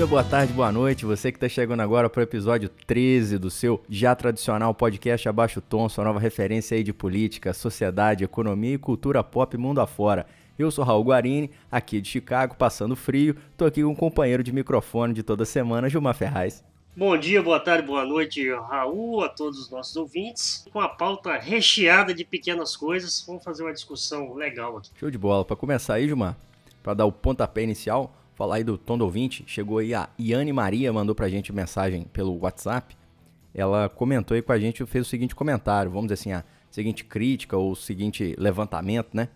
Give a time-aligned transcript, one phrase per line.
[0.00, 1.04] Bom dia, boa tarde, boa noite.
[1.04, 5.60] Você que está chegando agora para o episódio 13 do seu já tradicional podcast Abaixo
[5.60, 10.24] Tom, sua nova referência aí de política, sociedade, economia e cultura pop mundo afora.
[10.58, 13.36] Eu sou Raul Guarini, aqui de Chicago, passando frio.
[13.58, 16.64] Tô aqui com um companheiro de microfone de toda semana, Gilmar Ferraz.
[16.96, 20.66] Bom dia, boa tarde, boa noite, Raul, a todos os nossos ouvintes.
[20.72, 24.88] Com a pauta recheada de pequenas coisas, vamos fazer uma discussão legal aqui.
[24.98, 25.44] Show de bola.
[25.44, 26.38] Para começar aí, Gilmar,
[26.82, 30.50] para dar o pontapé inicial, falar aí do tom do ouvinte, chegou aí a Iane
[30.50, 32.96] Maria, mandou pra gente mensagem pelo WhatsApp.
[33.52, 37.04] Ela comentou aí com a gente, fez o seguinte comentário, vamos dizer assim, a seguinte
[37.04, 39.28] crítica ou o seguinte levantamento, né?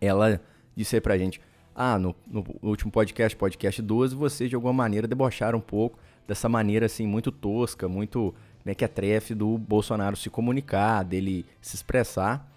[0.00, 0.40] Ela
[0.74, 1.40] disse aí pra gente,
[1.72, 6.48] ah, no, no último podcast, podcast 12, vocês de alguma maneira debocharam um pouco dessa
[6.48, 12.52] maneira assim muito tosca, muito mequetrefe né, do Bolsonaro se comunicar, dele se expressar.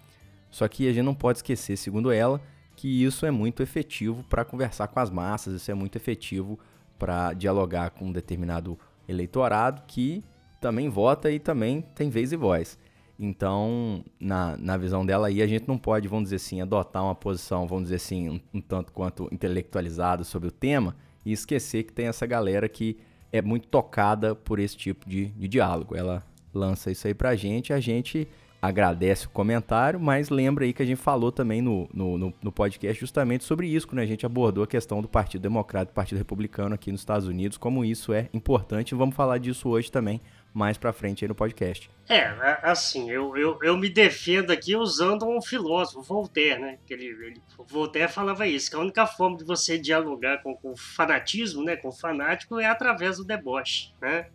[0.50, 2.42] Só que a gente não pode esquecer, segundo ela,
[2.80, 6.58] que isso é muito efetivo para conversar com as massas, isso é muito efetivo
[6.98, 10.24] para dialogar com um determinado eleitorado que
[10.62, 12.78] também vota e também tem vez e voz.
[13.18, 17.14] Então, na, na visão dela aí, a gente não pode, vamos dizer assim, adotar uma
[17.14, 21.92] posição, vamos dizer assim, um, um tanto quanto intelectualizada sobre o tema e esquecer que
[21.92, 22.96] tem essa galera que
[23.30, 25.94] é muito tocada por esse tipo de, de diálogo.
[25.94, 28.26] Ela lança isso aí pra gente, a gente
[28.60, 33.00] agradece o comentário, mas lembra aí que a gente falou também no, no, no, podcast
[33.00, 36.18] justamente sobre isso, quando a gente abordou a questão do Partido Democrata e do Partido
[36.18, 40.20] Republicano aqui nos Estados Unidos, como isso é importante, vamos falar disso hoje também,
[40.52, 41.90] mais pra frente aí no podcast.
[42.08, 42.26] É,
[42.62, 46.78] assim, eu, eu, eu me defendo aqui usando um filósofo, Voltaire, né?
[46.84, 50.76] Que ele, ele, Voltaire falava isso, que a única forma de você dialogar com, com
[50.76, 54.26] fanatismo, né, com o fanático, é através do deboche, né?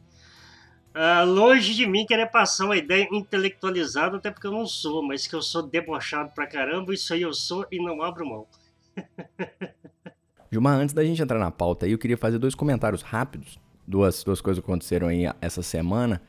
[0.96, 5.28] Uh, longe de mim querer passar uma ideia intelectualizada, até porque eu não sou, mas
[5.28, 8.48] que eu sou debochado pra caramba, isso aí eu sou e não abro mão.
[10.50, 13.60] Gilmar, antes da gente entrar na pauta aí, eu queria fazer dois comentários rápidos.
[13.86, 16.22] Duas, duas coisas aconteceram aí essa semana.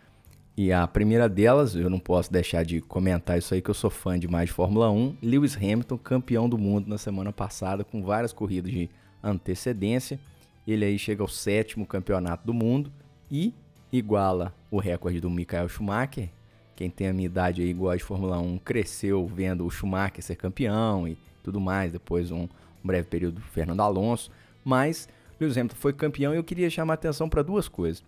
[0.56, 3.88] E a primeira delas, eu não posso deixar de comentar isso aí, que eu sou
[3.88, 5.18] fã demais de Fórmula 1.
[5.22, 8.90] Lewis Hamilton, campeão do mundo na semana passada, com várias corridas de
[9.22, 10.18] antecedência.
[10.66, 12.90] Ele aí chega ao sétimo campeonato do mundo
[13.30, 13.54] e
[13.98, 16.30] iguala o recorde do Michael Schumacher.
[16.74, 20.36] Quem tem a minha idade aí, igual de Fórmula 1, cresceu vendo o Schumacher ser
[20.36, 21.92] campeão e tudo mais.
[21.92, 22.48] Depois um, um
[22.84, 24.30] breve período do Fernando Alonso.
[24.64, 25.08] Mas
[25.40, 28.02] Lewis Hamilton foi campeão e eu queria chamar atenção para duas coisas.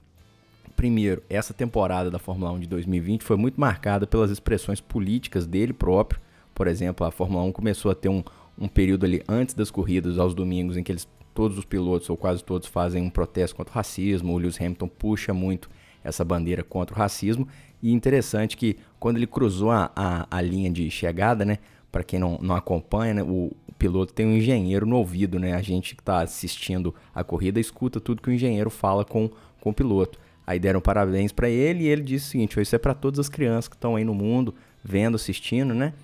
[0.76, 5.72] Primeiro, essa temporada da Fórmula 1 de 2020 foi muito marcada pelas expressões políticas dele
[5.72, 6.20] próprio.
[6.54, 8.22] Por exemplo, a Fórmula 1 começou a ter um,
[8.56, 12.16] um período ali antes das corridas, aos domingos, em que eles todos os pilotos, ou
[12.16, 14.34] quase todos, fazem um protesto contra o racismo.
[14.34, 15.70] O Lewis Hamilton puxa muito
[16.02, 17.46] essa bandeira contra o racismo.
[17.82, 21.58] E interessante que quando ele cruzou a, a, a linha de chegada, né?
[21.90, 25.54] Para quem não, não acompanha, né, o, piloto tem um engenheiro no ouvido, né?
[25.54, 29.70] A gente que está assistindo a corrida escuta tudo que o engenheiro fala com, com
[29.70, 30.18] o piloto.
[30.46, 33.28] Aí deram parabéns para ele e ele disse o seguinte: isso é para todas as
[33.28, 35.94] crianças que estão aí no mundo, vendo, assistindo, né?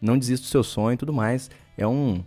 [0.00, 1.50] Não desista do seu sonho e tudo mais.
[1.76, 2.24] É um,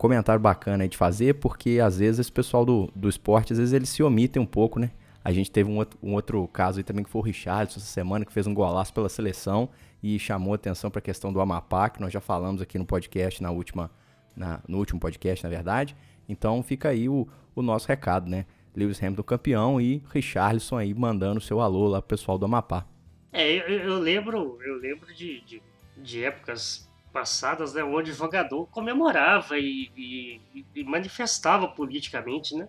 [0.00, 3.90] comentário bacana de fazer, porque às vezes esse pessoal do, do esporte, às vezes eles
[3.90, 4.90] se omitem um pouco, né?
[5.24, 7.80] A gente teve um outro, um outro caso aí também que foi o Richard essa
[7.80, 9.68] semana, que fez um golaço pela seleção
[10.02, 13.42] e chamou atenção para a questão do Amapá, que nós já falamos aqui no podcast,
[13.42, 13.90] na última,
[14.34, 15.94] na, no último podcast, na verdade.
[16.28, 18.46] Então fica aí o, o nosso recado, né?
[18.74, 22.86] Lewis Hamilton campeão e Richarlison aí mandando seu alô lá pro pessoal do Amapá.
[23.32, 25.62] É, eu, eu lembro, eu lembro de, de,
[25.96, 32.68] de épocas passadas, né, onde o jogador comemorava e, e, e, manifestava politicamente, né?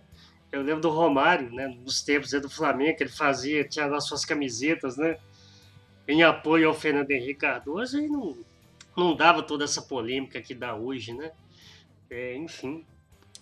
[0.52, 4.24] Eu lembro do Romário, né, nos tempos do Flamengo, que ele fazia, tinha lá suas
[4.24, 5.16] camisetas, né,
[6.06, 8.36] em apoio ao Fernando Henrique Cardoso e não,
[8.96, 11.32] não dava toda essa polêmica que dá hoje, né?
[12.10, 12.84] É, enfim,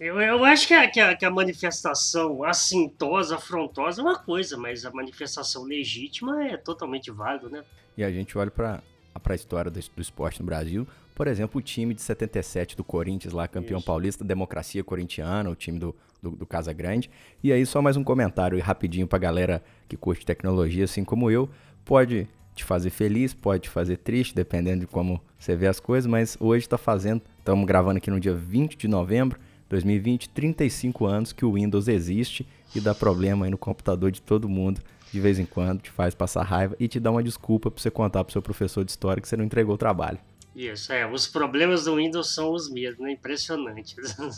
[0.00, 4.56] eu, eu acho que a, que, a, que a manifestação assintosa, afrontosa é uma coisa,
[4.56, 7.64] mas a manifestação legítima é totalmente válida, né?
[7.98, 8.82] E a gente olha para
[9.18, 10.86] para a história do, do, esporte no Brasil.
[11.14, 13.86] Por exemplo, o time de 77 do Corinthians, lá campeão Isso.
[13.86, 17.10] paulista, democracia corintiana, o time do, do, do, Casa Grande.
[17.42, 21.30] E aí, só mais um comentário rapidinho para a galera que curte tecnologia, assim como
[21.30, 21.48] eu.
[21.84, 26.06] Pode te fazer feliz, pode te fazer triste, dependendo de como você vê as coisas,
[26.06, 31.06] mas hoje está fazendo, estamos gravando aqui no dia 20 de novembro de 2020, 35
[31.06, 34.80] anos que o Windows existe e dá problema aí no computador de todo mundo
[35.12, 37.90] de vez em quando, te faz passar raiva e te dá uma desculpa para você
[37.90, 40.18] contar pro seu professor de história que você não entregou o trabalho.
[40.54, 41.10] Isso, é.
[41.10, 43.12] Os problemas do Windows são os mesmos, né?
[43.12, 43.94] Impressionante.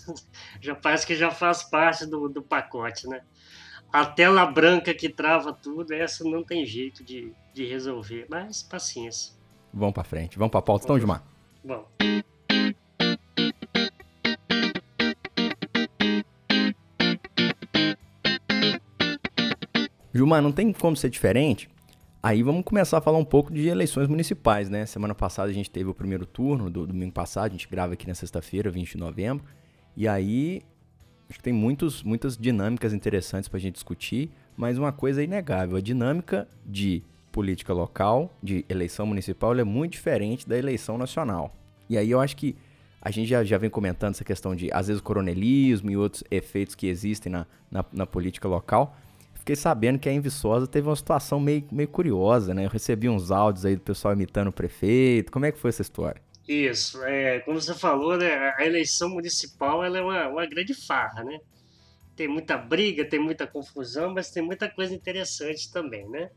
[0.60, 3.22] já parece que já faz parte do, do pacote, né?
[3.92, 8.26] A tela branca que trava tudo, essa não tem jeito de, de resolver.
[8.28, 9.34] Mas paciência.
[9.72, 10.38] Vamos para frente.
[10.38, 11.22] Vamos para pauta, então, Gilmar?
[11.64, 11.86] Vamos.
[20.14, 21.70] Gilmar, não tem como ser diferente?
[22.22, 24.84] Aí vamos começar a falar um pouco de eleições municipais, né?
[24.84, 28.06] Semana passada a gente teve o primeiro turno, do domingo passado, a gente grava aqui
[28.06, 29.44] na sexta-feira, 20 de novembro.
[29.96, 30.60] E aí,
[31.28, 35.24] acho que tem muitos, muitas dinâmicas interessantes para a gente discutir, mas uma coisa é
[35.24, 41.56] inegável: a dinâmica de política local, de eleição municipal, é muito diferente da eleição nacional.
[41.88, 42.54] E aí eu acho que
[43.00, 46.74] a gente já, já vem comentando essa questão de, às vezes, coronelismo e outros efeitos
[46.74, 48.96] que existem na, na, na política local.
[49.42, 50.22] Fiquei sabendo que a em
[50.70, 52.64] teve uma situação meio, meio curiosa, né?
[52.64, 55.32] Eu recebi uns áudios aí do pessoal imitando o prefeito.
[55.32, 56.22] Como é que foi essa história?
[56.46, 61.24] Isso, é, como você falou, né, a eleição municipal ela é uma, uma grande farra,
[61.24, 61.40] né?
[62.14, 66.30] Tem muita briga, tem muita confusão, mas tem muita coisa interessante também, né?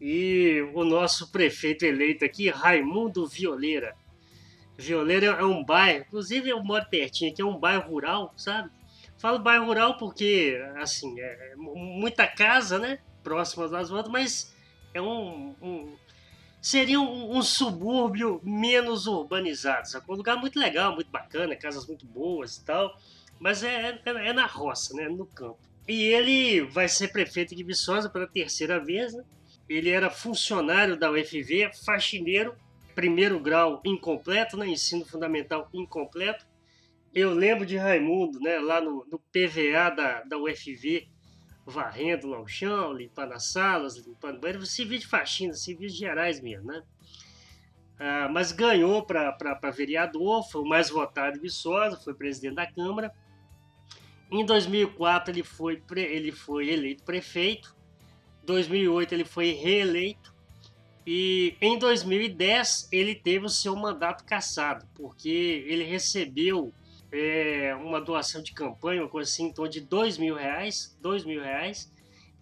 [0.00, 3.96] E o nosso prefeito eleito aqui, Raimundo Violeira.
[4.78, 8.70] Violeira é um bairro, inclusive eu moro pertinho aqui, é um bairro rural, sabe?
[9.22, 12.98] Falo bairro rural porque, assim, é muita casa, né?
[13.22, 14.52] Próximas das outras, mas
[14.92, 15.96] é um, um
[16.60, 20.16] seria um, um, subúrbio menos urbanizado, sacou?
[20.16, 22.98] Um lugar muito legal, muito bacana, casas muito boas e tal,
[23.38, 25.08] mas é, é, é na roça, né?
[25.08, 25.60] No campo.
[25.86, 29.22] E ele vai ser prefeito de Viçosa pela terceira vez, né?
[29.68, 32.56] Ele era funcionário da UFV, faxineiro,
[32.92, 34.66] primeiro grau incompleto, né?
[34.66, 36.44] ensino fundamental incompleto.
[37.14, 38.58] Eu lembro de Raimundo, né?
[38.58, 41.08] lá no, no PVA da, da UFV,
[41.66, 46.66] varrendo lá o chão, limpando as salas, limpando banheiro, serviço de faxina, serviços gerais mesmo,
[46.66, 46.82] né?
[47.98, 53.12] Ah, mas ganhou para vereador, foi o mais votado em Viçosa, foi presidente da Câmara.
[54.30, 57.76] Em 2004 ele foi, ele foi eleito prefeito,
[58.44, 60.34] 2008 ele foi reeleito
[61.06, 66.72] e em 2010 ele teve o seu mandato cassado, porque ele recebeu
[67.12, 71.24] é, uma doação de campanha, uma coisa assim, em torno de dois mil reais, dois
[71.24, 71.92] mil reais,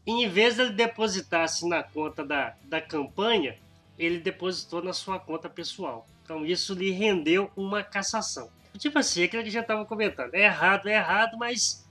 [0.07, 3.59] e em vez de ele depositar assim, na conta da, da campanha,
[3.99, 6.07] ele depositou na sua conta pessoal.
[6.23, 8.49] Então isso lhe rendeu uma cassação.
[8.79, 11.85] Tipo assim, aquilo que já estava comentando, é errado, é errado, mas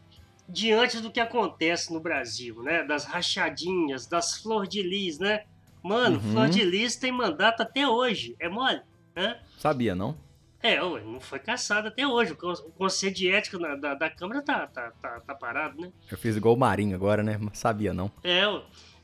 [0.47, 5.43] diante do que acontece no Brasil, né, das rachadinhas, das flor de lis, né,
[5.83, 6.31] mano, uhum.
[6.31, 8.81] flor de lis tem mandato até hoje, é mole,
[9.13, 9.39] né?
[9.57, 10.17] Sabia, não?
[10.61, 12.33] É, não foi caçado até hoje.
[12.33, 15.91] O Conselho de Ética da, da, da Câmara tá, tá, tá, tá, parado, né?
[16.11, 17.39] Eu fiz igual o Marinho agora, né?
[17.53, 18.11] Sabia, não.
[18.23, 18.43] É,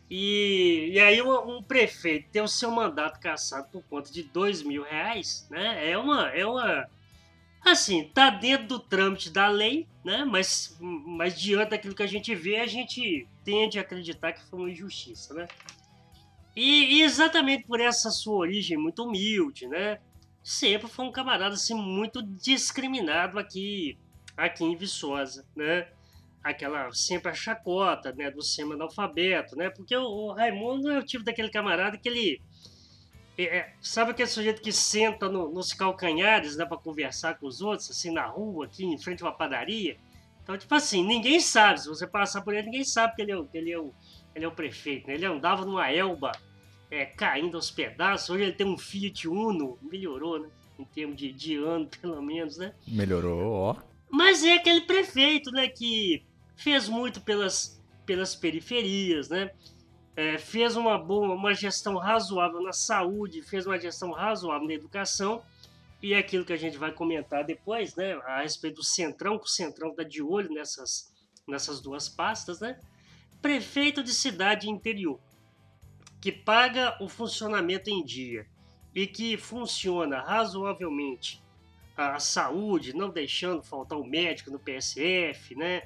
[0.10, 4.62] e, e aí um, um, prefeito ter o seu mandato caçado por conta de dois
[4.62, 5.90] mil reais, né?
[5.90, 6.88] É uma, é uma...
[7.62, 10.26] Assim, tá dentro do trâmite da lei, né?
[10.26, 14.60] Mas, mas diante daquilo que a gente vê, a gente tende a acreditar que foi
[14.60, 15.48] uma injustiça, né?
[16.56, 20.00] E, e exatamente por essa sua origem muito humilde, né?
[20.46, 23.98] Sempre foi um camarada assim muito discriminado aqui
[24.38, 25.88] aqui em Viçosa, né?
[26.44, 29.72] Aquela sempre a chacota, né, do semi-analfabeto, né?
[29.72, 32.40] Porque o, o, Raimundo é o tipo daquele camarada que ele
[33.36, 37.62] é, é sabe aquele sujeito que senta no, nos calcanhares, né, para conversar com os
[37.62, 39.98] outros, assim, na rua, aqui em frente a uma padaria.
[40.44, 41.82] Então, tipo assim, ninguém sabe.
[41.82, 43.92] Se você passar por ele, ninguém sabe que ele é, que ele é, o,
[44.36, 45.08] ele é o prefeito.
[45.08, 45.16] Né?
[45.16, 46.32] Ele andava numa elba
[46.90, 48.30] é, caindo aos pedaços.
[48.30, 50.50] Hoje ele tem um Fiat Uno, melhorou, né?
[50.78, 52.74] Em termos de, de ano, pelo menos, né?
[52.88, 53.76] Melhorou, ó.
[54.10, 56.24] Mas é aquele prefeito, né, que
[56.56, 59.52] fez muito pelas, pelas periferias, né?
[60.16, 65.44] É, fez uma boa, uma gestão razoável na saúde, fez uma gestão razoável na educação
[66.02, 69.46] e é aquilo que a gente vai comentar depois, né, a respeito do Centrão, que
[69.46, 71.12] o Centrão está de olho nessas,
[71.46, 72.80] nessas duas pastas, né?
[73.42, 75.20] Prefeito de cidade interior
[76.22, 78.48] que paga o funcionamento em dia
[78.94, 81.44] e que funciona razoavelmente
[81.96, 85.84] a saúde, não deixando faltar o médico no PSF, né?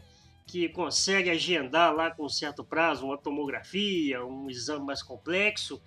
[0.49, 5.79] que consegue agendar lá com certo prazo uma tomografia, um exame mais complexo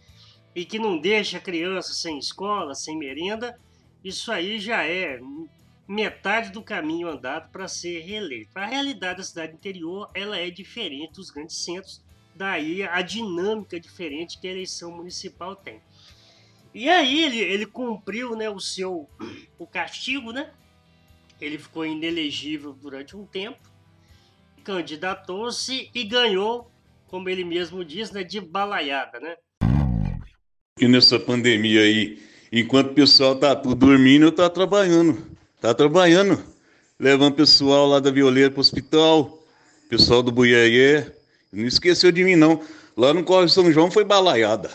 [0.54, 3.58] e que não deixa a criança sem escola, sem merenda,
[4.04, 5.18] isso aí já é
[5.88, 8.56] metade do caminho andado para ser reeleito.
[8.56, 12.00] A realidade da cidade interior ela é diferente dos grandes centros
[12.42, 15.80] daí a dinâmica diferente que a eleição municipal tem.
[16.74, 19.08] E aí ele, ele cumpriu né, o seu
[19.58, 20.50] o castigo, né?
[21.40, 23.60] Ele ficou inelegível durante um tempo,
[24.64, 26.68] candidatou-se e ganhou,
[27.06, 29.36] como ele mesmo diz, né, de balaiada, né?
[30.80, 32.20] E nessa pandemia aí,
[32.50, 35.30] enquanto o pessoal tá dormindo, eu tá trabalhando.
[35.60, 36.42] Tá trabalhando,
[36.98, 39.38] levando pessoal lá da Violeira para o hospital,
[39.88, 41.21] pessoal do Buiaié,
[41.52, 42.64] não esqueceu de mim, não.
[42.96, 44.70] Lá no Corre São João foi balaiada.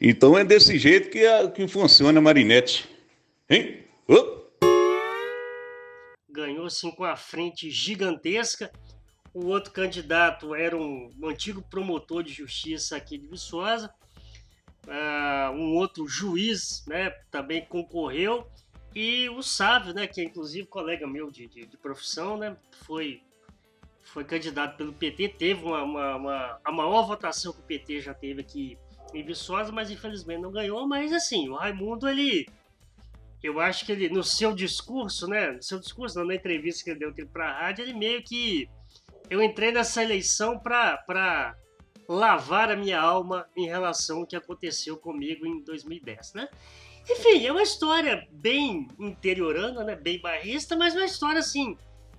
[0.00, 2.88] Então é desse jeito que, a, que funciona a Marinette.
[3.48, 3.84] Hein?
[4.06, 4.40] Oh.
[6.30, 8.70] Ganhou assim com a frente gigantesca.
[9.32, 13.92] O outro candidato era um, um antigo promotor de justiça aqui de Viçosa.
[14.86, 18.46] Uh, um outro juiz né, também concorreu.
[18.94, 23.22] E o Sávio, né, que é inclusive colega meu de, de, de profissão, né, foi,
[24.12, 28.12] foi candidato pelo PT, teve uma, uma, uma, a maior votação que o PT já
[28.12, 28.78] teve aqui
[29.14, 30.86] em Viçosa, mas infelizmente não ganhou.
[30.86, 32.46] Mas assim, o Raimundo, ele.
[33.42, 35.52] Eu acho que ele, no seu discurso, né?
[35.52, 38.68] No seu discurso, não, na entrevista que ele deu para a rádio, ele meio que.
[39.28, 41.56] Eu entrei nessa eleição para
[42.08, 46.48] lavar a minha alma em relação ao que aconteceu comigo em 2010, né?
[47.08, 49.94] Enfim, é uma história bem interiorana, né?
[49.94, 51.78] Bem barrista, mas uma história assim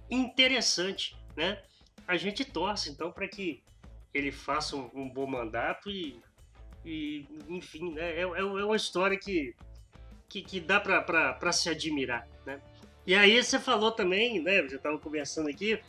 [0.10, 1.62] interessante, né?
[2.08, 3.62] A gente torce então para que
[4.14, 6.22] ele faça um, um bom mandato e
[6.86, 9.54] e, enfim, né, é, é, é uma história que,
[10.28, 12.60] que, que dá para se admirar, né?
[13.06, 15.80] E aí você falou também, né, já estava conversando aqui,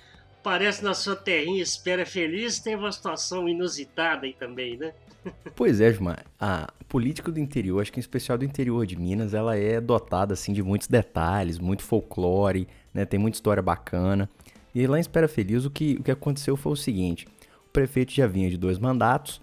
[0.43, 4.93] parece na sua terrinha espera feliz, tem uma situação inusitada aí também, né?
[5.55, 6.25] Pois é, Gilmar.
[6.41, 10.35] A política do interior, acho que em especial do interior de Minas, ela é dotada
[10.35, 13.05] assim de muitos detalhes, muito folclore, né?
[13.05, 14.29] Tem muita história bacana.
[14.75, 17.27] E lá em Espera Feliz, o que, o que aconteceu foi o seguinte:
[17.67, 19.41] o prefeito já vinha de dois mandatos,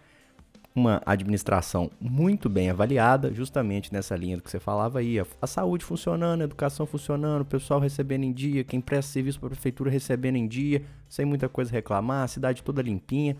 [0.73, 5.83] uma administração muito bem avaliada, justamente nessa linha do que você falava aí, a, saúde
[5.83, 9.91] funcionando, a educação funcionando, o pessoal recebendo em dia, quem presta serviço para a prefeitura
[9.91, 13.35] recebendo em dia, sem muita coisa reclamar, a cidade toda limpinha.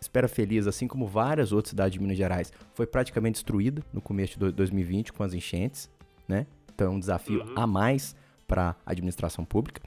[0.00, 4.38] Espera Feliz, assim como várias outras cidades de Minas Gerais, foi praticamente destruída no começo
[4.38, 5.90] de 2020 com as enchentes,
[6.28, 6.46] né?
[6.72, 7.54] Então é um desafio uhum.
[7.56, 8.14] a mais
[8.46, 9.82] para a administração pública.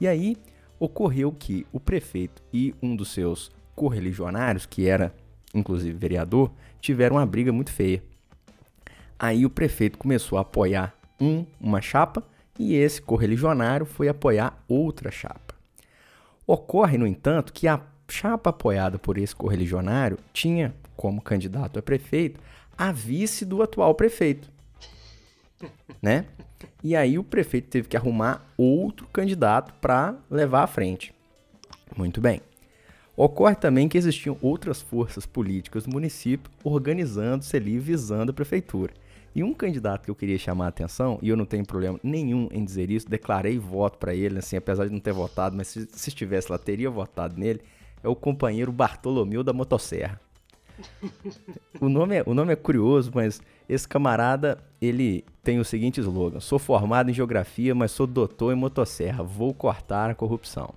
[0.00, 0.36] E aí
[0.78, 5.14] ocorreu que o prefeito e um dos seus correligionários, que era
[5.54, 8.02] inclusive vereador, tiveram uma briga muito feia.
[9.18, 12.22] Aí o prefeito começou a apoiar um, uma chapa
[12.58, 15.54] e esse correligionário foi apoiar outra chapa.
[16.46, 22.40] Ocorre, no entanto, que a chapa apoiada por esse correligionário tinha como candidato a prefeito
[22.76, 24.48] a vice do atual prefeito.
[26.00, 26.26] Né?
[26.82, 31.12] E aí o prefeito teve que arrumar outro candidato para levar à frente.
[31.96, 32.40] Muito bem.
[33.16, 38.92] Ocorre também que existiam outras forças políticas do município organizando-se ali visando a prefeitura.
[39.34, 42.48] E um candidato que eu queria chamar a atenção, e eu não tenho problema nenhum
[42.50, 45.88] em dizer isso, declarei voto para ele, assim, apesar de não ter votado, mas se,
[45.92, 47.60] se estivesse lá, teria votado nele,
[48.02, 50.20] é o companheiro Bartolomeu da Motosserra.
[51.80, 56.40] o, nome é, o nome é curioso, mas esse camarada, ele tem o seguinte slogan:
[56.40, 59.22] Sou formado em geografia, mas sou doutor em motosserra.
[59.22, 60.74] Vou cortar a corrupção.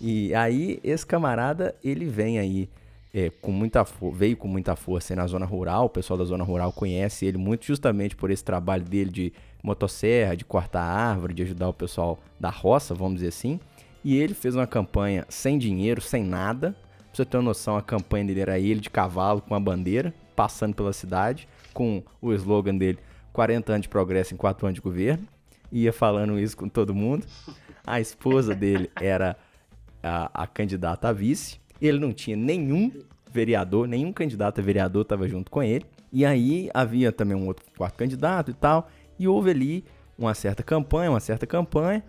[0.00, 2.68] E aí, esse camarada, ele vem aí
[3.12, 6.72] é, com muita veio com muita força na zona rural, o pessoal da zona rural
[6.72, 9.32] conhece ele muito justamente por esse trabalho dele de
[9.62, 13.60] motosserra, de cortar árvore, de ajudar o pessoal da roça, vamos dizer assim.
[14.02, 16.74] E ele fez uma campanha sem dinheiro, sem nada.
[17.10, 20.14] Pra você ter uma noção, a campanha dele era ele de cavalo com a bandeira,
[20.36, 22.98] passando pela cidade, com o slogan dele:
[23.32, 25.26] 40 anos de progresso em 4 anos de governo.
[25.72, 27.26] Ia falando isso com todo mundo.
[27.84, 29.36] A esposa dele era
[30.02, 31.60] a, a candidata a vice.
[31.80, 32.92] Ele não tinha nenhum
[33.30, 35.84] vereador, nenhum candidato a vereador estava junto com ele.
[36.12, 38.88] E aí havia também um outro quarto candidato e tal.
[39.18, 39.84] E houve ali
[40.16, 42.04] uma certa campanha, uma certa campanha,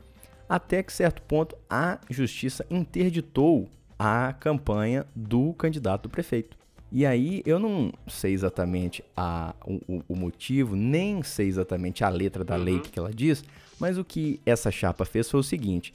[0.48, 3.68] até que certo ponto a justiça interditou
[4.04, 6.58] a campanha do candidato prefeito.
[6.92, 12.44] E aí eu não sei exatamente a, o, o motivo, nem sei exatamente a letra
[12.44, 12.64] da uhum.
[12.64, 13.44] lei que ela diz,
[13.80, 15.94] mas o que essa chapa fez foi o seguinte: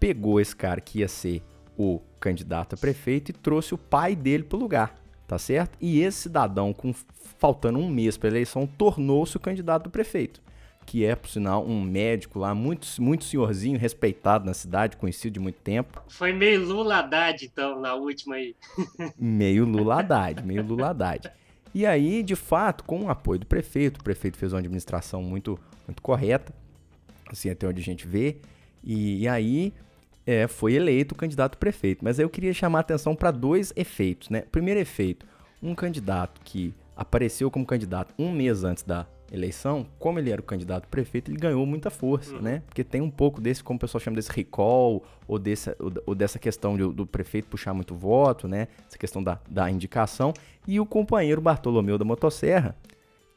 [0.00, 1.44] pegou esse cara que ia ser
[1.78, 5.78] o candidato a prefeito e trouxe o pai dele para o lugar, tá certo?
[5.80, 6.92] E esse cidadão, com
[7.38, 10.42] faltando um mês para a eleição, tornou-se o candidato do prefeito,
[10.86, 15.40] que é, por sinal, um médico lá, muito, muito senhorzinho, respeitado na cidade, conhecido de
[15.40, 16.02] muito tempo.
[16.08, 18.54] Foi meio Lula Haddad, então, na última aí.
[19.18, 21.30] meio Lula Haddad, meio Lula Haddad.
[21.74, 25.58] E aí, de fato, com o apoio do prefeito, o prefeito fez uma administração muito,
[25.86, 26.54] muito correta,
[27.28, 28.36] assim, até onde a gente vê.
[28.82, 29.72] E, e aí,
[30.26, 32.04] é, foi eleito o candidato prefeito.
[32.04, 34.42] Mas eu queria chamar a atenção para dois efeitos, né?
[34.52, 35.26] Primeiro efeito,
[35.62, 40.44] um candidato que apareceu como candidato um mês antes da eleição, como ele era o
[40.44, 42.42] candidato prefeito, ele ganhou muita força, uhum.
[42.42, 42.62] né?
[42.66, 45.74] Porque tem um pouco desse, como o pessoal chama desse recall, ou, desse,
[46.06, 48.68] ou dessa questão de, do prefeito puxar muito voto, né?
[48.86, 50.32] Essa questão da, da indicação.
[50.66, 52.76] E o companheiro Bartolomeu da Motosserra,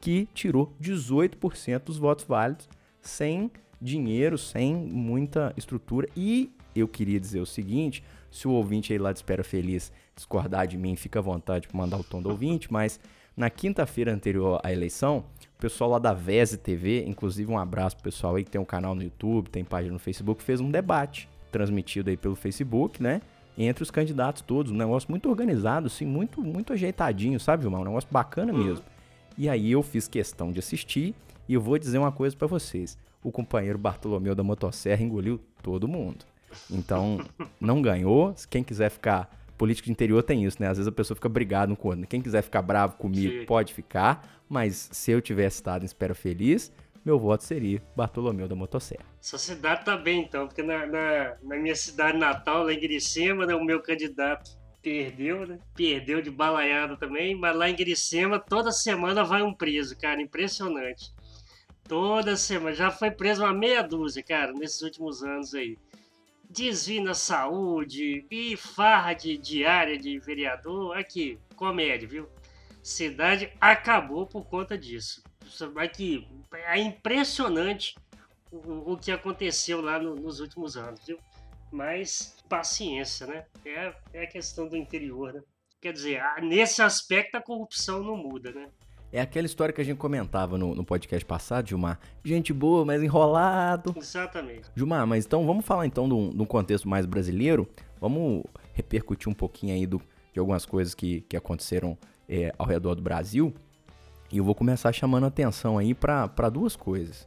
[0.00, 2.68] que tirou 18% dos votos válidos,
[3.00, 3.50] sem
[3.80, 9.12] dinheiro, sem muita estrutura e eu queria dizer o seguinte: se o ouvinte aí lá
[9.12, 12.72] de Espera Feliz discordar de mim, fica à vontade para mandar o tom do ouvinte,
[12.72, 12.98] mas
[13.38, 15.24] na quinta-feira anterior à eleição,
[15.56, 18.66] o pessoal lá da Vese TV, inclusive um abraço pro pessoal aí que tem um
[18.66, 23.22] canal no YouTube, tem página no Facebook, fez um debate transmitido aí pelo Facebook, né?
[23.66, 24.70] entre os candidatos todos.
[24.70, 27.80] Um negócio muito organizado, assim, muito, muito ajeitadinho, sabe, Gilmar?
[27.80, 28.64] Um negócio bacana uhum.
[28.64, 28.84] mesmo.
[29.36, 31.14] E aí eu fiz questão de assistir
[31.48, 32.96] e eu vou dizer uma coisa para vocês.
[33.22, 36.24] O companheiro Bartolomeu da Motosserra engoliu todo mundo.
[36.70, 37.18] Então,
[37.60, 38.34] não ganhou.
[38.48, 39.37] Quem quiser ficar.
[39.58, 40.68] Político de interior tem isso, né?
[40.68, 42.06] Às vezes a pessoa fica brigada um com o outro.
[42.06, 43.44] Quem quiser ficar bravo comigo, Sim.
[43.44, 44.42] pode ficar.
[44.48, 46.72] Mas se eu tivesse estado em espera feliz,
[47.04, 49.04] meu voto seria Bartolomeu da Motosserra.
[49.20, 53.44] Sua cidade tá bem, então, porque na, na, na minha cidade natal, lá em Gricema,
[53.46, 55.58] né, o meu candidato perdeu, né?
[55.74, 61.12] Perdeu de balaiada também, mas lá em Gricema, toda semana vai um preso, cara, impressionante.
[61.82, 65.76] Toda semana, já foi preso uma meia dúzia, cara, nesses últimos anos aí
[66.48, 70.96] desvio na saúde e farra de diária de vereador.
[70.96, 72.28] Aqui, comédia, viu?
[72.82, 75.22] Cidade acabou por conta disso.
[75.76, 77.94] Aqui, é impressionante
[78.50, 81.18] o, o que aconteceu lá no, nos últimos anos, viu?
[81.70, 83.46] Mas paciência, né?
[83.64, 85.42] É, é a questão do interior, né?
[85.80, 88.68] Quer dizer, nesse aspecto a corrupção não muda, né?
[89.10, 91.98] É aquela história que a gente comentava no, no podcast passado, Gilmar.
[92.22, 93.94] Gente boa, mas enrolado.
[93.96, 94.70] Exatamente.
[94.76, 97.66] Gilmar, mas então vamos falar então de um, contexto mais brasileiro.
[97.98, 99.98] Vamos repercutir um pouquinho aí do,
[100.32, 101.96] de algumas coisas que, que aconteceram
[102.28, 103.54] é, ao redor do Brasil.
[104.30, 107.26] E eu vou começar chamando atenção aí para duas coisas.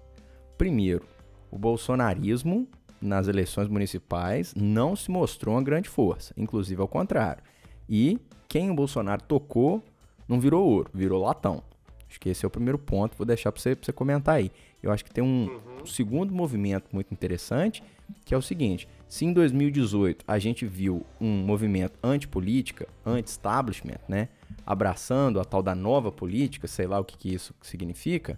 [0.60, 1.04] Primeiro,
[1.50, 2.68] o bolsonarismo
[3.02, 7.42] nas eleições municipais não se mostrou uma grande força, inclusive ao contrário.
[7.90, 9.84] E quem o Bolsonaro tocou
[10.28, 11.64] não virou ouro, virou latão.
[12.12, 14.52] Acho que esse é o primeiro ponto, vou deixar para você, você comentar aí.
[14.84, 15.86] Eu acho que tem um, uhum.
[15.86, 17.82] segundo movimento muito interessante,
[18.26, 24.28] que é o seguinte: se em 2018 a gente viu um movimento antipolítica, anti-establishment, né,
[24.66, 28.38] abraçando a tal da nova política, sei lá o que, que isso significa,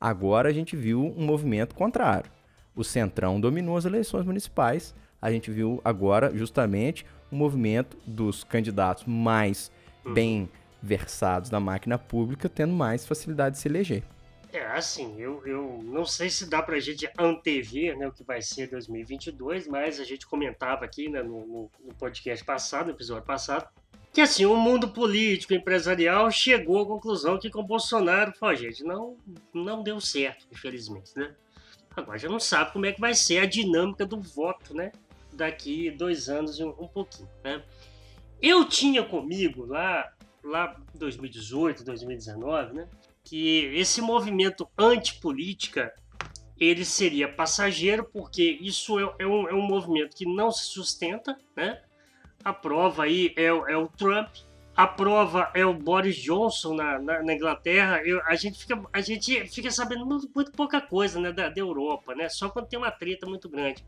[0.00, 2.28] agora a gente viu um movimento contrário.
[2.74, 9.04] O Centrão dominou as eleições municipais, a gente viu agora justamente um movimento dos candidatos
[9.04, 9.70] mais
[10.04, 10.14] uhum.
[10.14, 10.48] bem
[10.82, 14.02] versados da máquina pública tendo mais facilidade de se eleger.
[14.52, 18.40] É, assim, eu, eu não sei se dá pra gente antever né, o que vai
[18.40, 23.24] ser 2022, mas a gente comentava aqui né, no, no, no podcast passado, no episódio
[23.24, 23.68] passado,
[24.10, 29.16] que assim, o mundo político, empresarial chegou à conclusão que com Bolsonaro, pô, gente, não,
[29.52, 31.34] não deu certo, infelizmente, né?
[31.94, 34.92] Agora já não sabe como é que vai ser a dinâmica do voto, né?
[35.32, 37.62] Daqui dois anos e um, um pouquinho, né?
[38.40, 40.10] Eu tinha comigo lá
[40.42, 42.88] lá 2018, 2019, né?
[43.24, 45.92] Que esse movimento antipolítica
[46.58, 51.38] ele seria passageiro, porque isso é, é, um, é um movimento que não se sustenta,
[51.56, 51.80] né?
[52.44, 54.28] A prova aí é, é o Trump,
[54.78, 58.00] a prova é o Boris Johnson na, na, na Inglaterra.
[58.04, 61.60] Eu, a, gente fica, a gente fica sabendo muito, muito pouca coisa né, da, da,
[61.60, 62.28] Europa, né?
[62.28, 63.84] Só quando tem uma treta muito grande.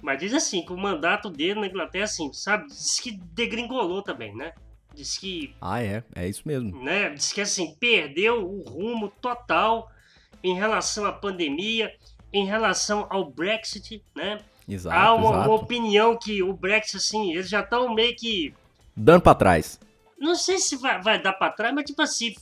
[0.00, 2.66] Mas diz assim, que o mandato dele na Inglaterra, assim, sabe?
[2.66, 4.54] Diz que degringolou também, né?
[4.96, 5.54] Diz que.
[5.60, 6.02] Ah, é.
[6.14, 6.82] É isso mesmo.
[6.82, 9.90] Né, diz que assim, perdeu o rumo total
[10.42, 11.94] em relação à pandemia,
[12.32, 14.38] em relação ao Brexit, né?
[14.66, 14.96] Exato.
[14.96, 15.50] Há uma, exato.
[15.50, 18.54] uma opinião que o Brexit, assim, eles já estão meio que.
[18.96, 19.78] Dando para trás.
[20.18, 22.34] Não sei se vai, vai dar para trás, mas tipo assim.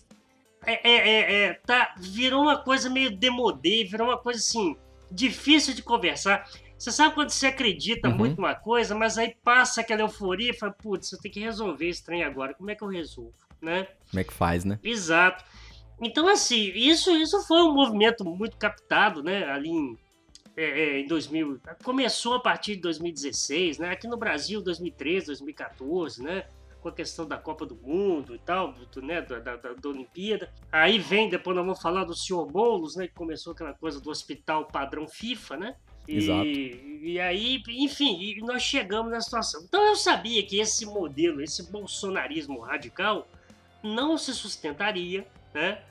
[0.64, 4.77] É, é, é, é, tá, virou uma coisa meio demodê, virou uma coisa assim,
[5.11, 6.49] difícil de conversar.
[6.85, 8.14] Você sabe quando você acredita uhum.
[8.14, 11.88] muito numa coisa, mas aí passa aquela euforia e fala, putz, eu tenho que resolver
[11.88, 12.53] esse trem agora.
[12.53, 13.88] Como é que eu resolvo, né?
[14.11, 14.79] Como é que faz, né?
[14.85, 15.42] Exato.
[15.99, 19.44] Então, assim, isso, isso foi um movimento muito captado, né?
[19.44, 19.99] Ali em,
[20.55, 21.59] é, é, em 2000.
[21.83, 23.88] Começou a partir de 2016, né?
[23.88, 26.47] Aqui no Brasil, 2013, 2014, né?
[26.83, 29.23] Com a questão da Copa do Mundo e tal, do, né?
[29.23, 30.53] Da, da, da Olimpíada.
[30.70, 33.09] Aí vem, depois nós vamos falar do senhor Boulos, né?
[33.09, 35.77] Que começou aquela coisa do hospital padrão FIFA, né?
[36.07, 36.47] Exato.
[36.47, 39.62] E, e aí, enfim, e nós chegamos na situação.
[39.64, 43.29] Então eu sabia que esse modelo, esse bolsonarismo radical,
[43.83, 45.83] não se sustentaria, né?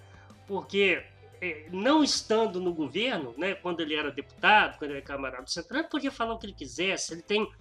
[0.47, 1.03] Porque
[1.41, 5.49] é, não estando no governo, né, quando ele era deputado, quando ele era camarada do
[5.49, 7.13] Centrão, ele podia falar o que ele quisesse.
[7.13, 7.51] Ele tem,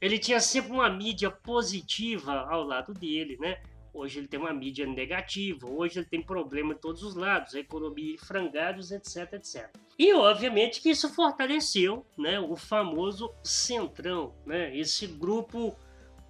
[0.00, 3.58] ele tinha sempre uma mídia positiva ao lado dele, né?
[3.94, 7.60] Hoje ele tem uma mídia negativa, hoje ele tem problema em todos os lados, a
[7.60, 9.70] economia frangalhos, etc, etc.
[9.96, 15.76] E obviamente que isso fortaleceu né, o famoso centrão, né, esse grupo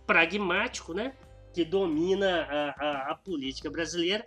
[0.06, 1.14] pragmático né,
[1.54, 4.26] que domina a, a, a política brasileira.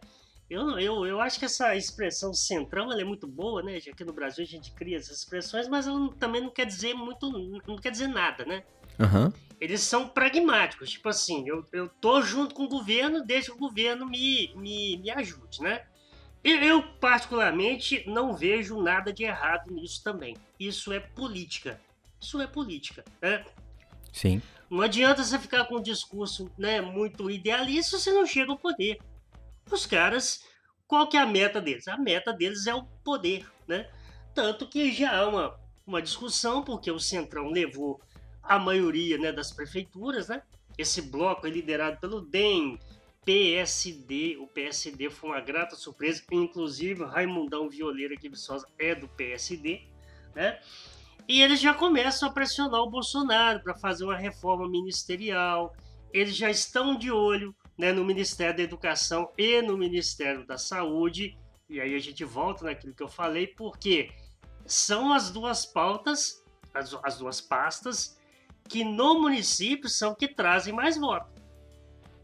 [0.50, 3.82] Eu, eu, eu acho que essa expressão centrão é muito boa, né?
[3.82, 6.94] Já que no Brasil a gente cria essas expressões, mas ela também não quer dizer
[6.94, 7.30] muito,
[7.68, 8.64] não quer dizer nada, né?
[8.98, 10.92] Uhum eles são pragmáticos.
[10.92, 14.98] Tipo assim, eu, eu tô junto com o governo desde que o governo me, me,
[14.98, 15.86] me ajude, né?
[16.44, 20.38] Eu, particularmente, não vejo nada de errado nisso também.
[20.60, 21.80] Isso é política.
[22.22, 23.44] Isso é política, né?
[24.14, 24.42] Sim.
[24.70, 28.58] Não adianta você ficar com um discurso né, muito idealista se você não chega ao
[28.58, 29.00] poder.
[29.72, 30.44] Os caras,
[30.88, 31.88] qual que é a meta deles?
[31.88, 33.90] A meta deles é o poder, né?
[34.34, 38.00] Tanto que já há uma, uma discussão, porque o Centrão levou
[38.48, 40.42] a maioria né, das prefeituras, né?
[40.78, 42.80] Esse bloco é liderado pelo DEM,
[43.26, 44.38] PSD.
[44.38, 49.82] O PSD foi uma grata surpresa, inclusive Raimundão Violeira aqui Viçosa é do PSD,
[50.34, 50.60] né?
[51.28, 55.76] E eles já começam a pressionar o Bolsonaro para fazer uma reforma ministerial.
[56.14, 61.38] Eles já estão de olho né, no Ministério da Educação e no Ministério da Saúde.
[61.70, 64.10] E aí a gente volta naquilo que eu falei, porque
[64.66, 66.42] são as duas pautas,
[66.74, 68.17] as, as duas pastas,
[68.68, 71.32] que no município são que trazem mais votos.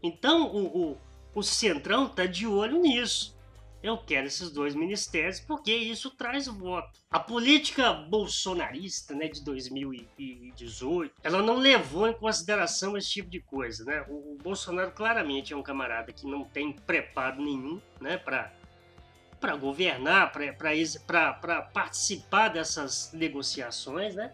[0.02, 0.98] Então o, o,
[1.34, 3.34] o Centrão está de olho nisso.
[3.82, 6.98] Eu quero esses dois ministérios porque isso traz voto.
[7.10, 13.84] A política bolsonarista né, de 2018, ela não levou em consideração esse tipo de coisa.
[13.84, 14.02] Né?
[14.08, 18.52] O, o Bolsonaro claramente é um camarada que não tem preparo nenhum né, para
[19.38, 24.32] para governar, para participar dessas negociações, né?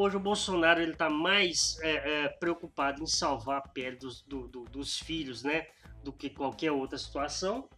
[0.00, 1.90] Hoje o Bolsonaro ele está mais é,
[2.26, 5.66] é, preocupado em salvar a pele dos, do, do, dos filhos, né?
[6.04, 7.68] Do que qualquer outra situação.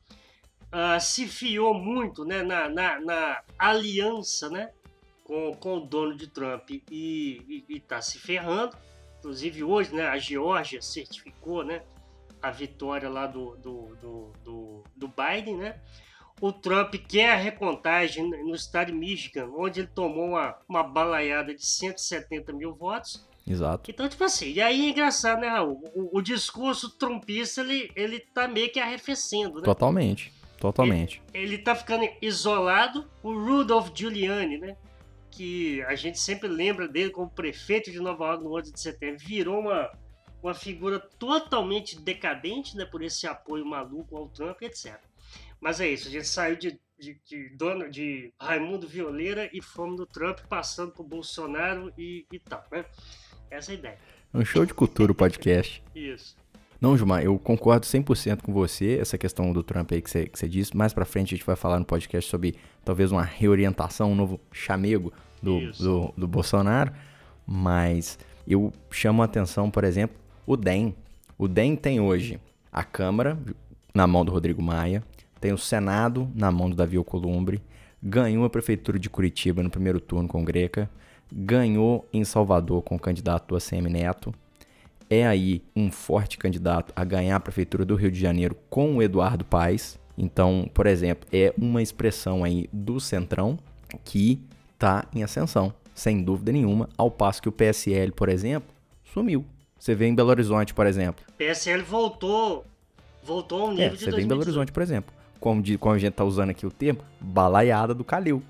[0.65, 2.43] Uh, se fiou muito, né?
[2.43, 4.71] Na, na, na, aliança, né?
[5.25, 8.77] Com, com o Donald Trump e está se ferrando.
[9.21, 10.07] Inclusive hoje, né?
[10.07, 11.83] A Geórgia certificou, né?
[12.43, 15.81] A vitória lá do, do, do, do, do Biden, né?
[16.41, 21.55] O Trump quer a recontagem no estado de Michigan, onde ele tomou uma, uma balaiada
[21.55, 23.29] de 170 mil votos.
[23.47, 23.91] Exato.
[23.91, 25.83] Então, tipo assim, e aí é engraçado, né, Raul?
[25.95, 29.65] O, o, discurso trumpista, ele, ele tá meio que arrefecendo, né?
[29.65, 31.23] Totalmente, totalmente.
[31.35, 33.09] Ele, ele tá ficando isolado.
[33.23, 34.77] O Rudolph Giuliani, né?
[35.31, 39.19] Que a gente sempre lembra dele como prefeito de Nova York no 11 de setembro,
[39.19, 39.91] virou uma,
[40.43, 42.85] uma figura totalmente decadente, né?
[42.85, 45.10] Por esse apoio maluco ao Trump, etc.
[45.61, 49.97] Mas é isso, a gente saiu de, de, de, dono, de Raimundo Violeira e fomos
[49.97, 52.85] do Trump, passando por Bolsonaro e, e tal, né?
[53.51, 53.99] Essa é a ideia.
[54.33, 55.83] É um show de cultura o podcast.
[55.95, 56.37] isso.
[56.81, 60.39] Não, Gilmar, eu concordo 100% com você, essa questão do Trump aí que você, que
[60.39, 60.75] você disse.
[60.75, 64.41] Mais pra frente a gente vai falar no podcast sobre talvez uma reorientação, um novo
[64.51, 66.91] chamego do, do, do, Bolsonaro.
[67.47, 68.19] Mas
[68.49, 70.95] eu chamo a atenção, por exemplo, o DEM.
[71.37, 72.41] O DEM tem hoje
[72.73, 73.39] a Câmara
[73.95, 75.05] na mão do Rodrigo Maia,
[75.41, 77.63] tem o Senado na mão do Davi Alcolumbre,
[78.03, 80.89] ganhou a Prefeitura de Curitiba no primeiro turno com o Greca,
[81.33, 84.35] ganhou em Salvador com o candidato do ACM Neto,
[85.09, 89.03] é aí um forte candidato a ganhar a Prefeitura do Rio de Janeiro com o
[89.03, 89.99] Eduardo Paes.
[90.17, 93.59] Então, por exemplo, é uma expressão aí do Centrão
[94.05, 94.41] que
[94.75, 98.73] está em ascensão, sem dúvida nenhuma, ao passo que o PSL, por exemplo,
[99.13, 99.45] sumiu.
[99.79, 101.25] Você vê em Belo Horizonte, por exemplo.
[101.37, 102.65] PSL voltou,
[103.25, 105.99] voltou ao nível é, de Você vê em Belo Horizonte, por exemplo como, como a
[105.99, 108.43] gente tá usando aqui o termo, balaiada do Calil.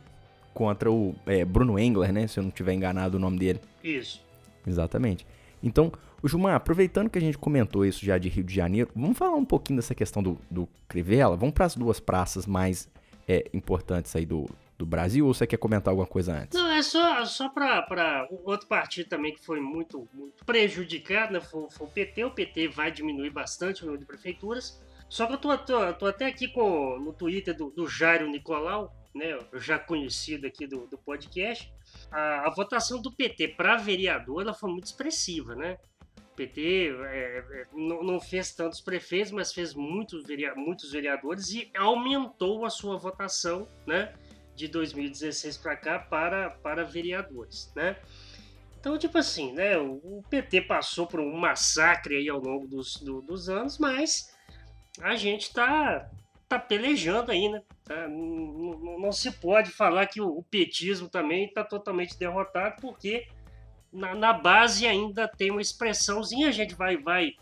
[0.52, 2.26] Contra o é, Bruno Engler, né?
[2.26, 3.60] Se eu não tiver enganado o nome dele.
[3.82, 4.22] Isso.
[4.66, 5.24] Exatamente.
[5.62, 9.16] Então, o Gilmar, aproveitando que a gente comentou isso já de Rio de Janeiro, vamos
[9.16, 11.36] falar um pouquinho dessa questão do, do Crivella?
[11.36, 12.88] Vamos para as duas praças mais
[13.28, 16.58] é, importantes aí do, do Brasil ou você quer comentar alguma coisa antes?
[16.58, 21.40] Não, é só, só para outro partido também que foi muito, muito prejudicado, né?
[21.40, 22.24] Foi, foi, o PT.
[22.24, 24.80] O PT vai diminuir bastante o número de prefeituras.
[25.10, 28.94] Só que eu tô, tô, tô até aqui com, no Twitter do, do Jairo Nicolau,
[29.12, 31.70] né, já conhecido aqui do, do podcast.
[32.12, 35.78] A, a votação do PT para vereador ela foi muito expressiva, né?
[36.32, 40.22] O PT é, é, não, não, fez tantos prefeitos, mas fez muitos,
[40.56, 44.14] muitos vereadores e aumentou a sua votação, né?
[44.54, 47.96] De 2016 para cá para, para vereadores, né?
[48.78, 49.76] Então, tipo assim, né?
[49.76, 54.30] O, PT passou por um massacre aí ao longo dos, do, dos anos, mas
[55.00, 56.08] a gente tá,
[56.48, 57.62] tá pelejando aí, né?
[57.84, 63.26] Tá, não, não, se pode falar que o, petismo também está totalmente derrotado, porque
[63.92, 67.34] na, na, base ainda tem uma expressãozinha, a gente vai, vai,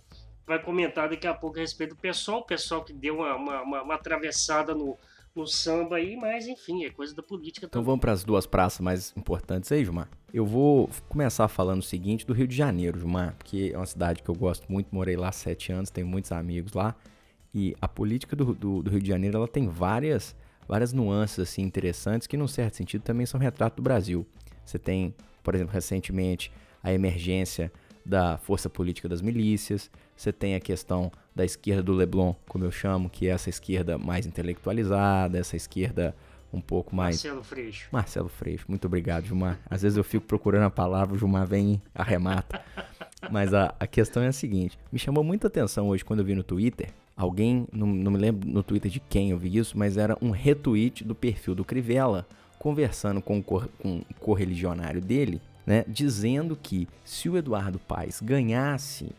[0.47, 3.63] vai comentar daqui a pouco a respeito do pessoal, o pessoal que deu uma, uma,
[3.63, 4.99] uma, uma atravessada no,
[5.35, 8.81] no samba aí, mas enfim, é coisa da política Então vamos para as duas praças
[8.81, 10.09] mais importantes aí, Gilmar.
[10.33, 14.23] Eu vou começar falando o seguinte do Rio de Janeiro, Gilmar, porque é uma cidade
[14.23, 16.95] que eu gosto muito, morei lá sete anos, tenho muitos amigos lá.
[17.59, 20.33] E a política do, do, do, Rio de Janeiro ela tem várias,
[20.69, 24.25] várias nuances assim, interessantes que, num certo sentido, também são retrato do Brasil.
[24.65, 27.73] Você tem, por exemplo, recentemente a emergência
[28.07, 32.71] da força política das milícias, você tem a questão da esquerda do Leblon, como eu
[32.71, 36.15] chamo, que é essa esquerda mais intelectualizada, essa esquerda
[36.53, 37.17] um pouco mais.
[37.17, 37.89] Marcelo Freixo.
[37.91, 39.59] Marcelo Freixo, muito obrigado, Gilmar.
[39.69, 42.65] Às vezes eu fico procurando a palavra, o Gilmar vem e arremata.
[43.33, 46.37] Mas a, a questão é a seguinte: me chamou muita atenção hoje quando eu vi
[46.37, 46.91] no Twitter.
[47.19, 50.31] Alguém, não, não me lembro no Twitter de quem eu vi isso, mas era um
[50.31, 52.25] retweet do perfil do Crivella,
[52.61, 59.11] conversando com cor, com o correligionário dele, né, dizendo que se o Eduardo Paes ganhasse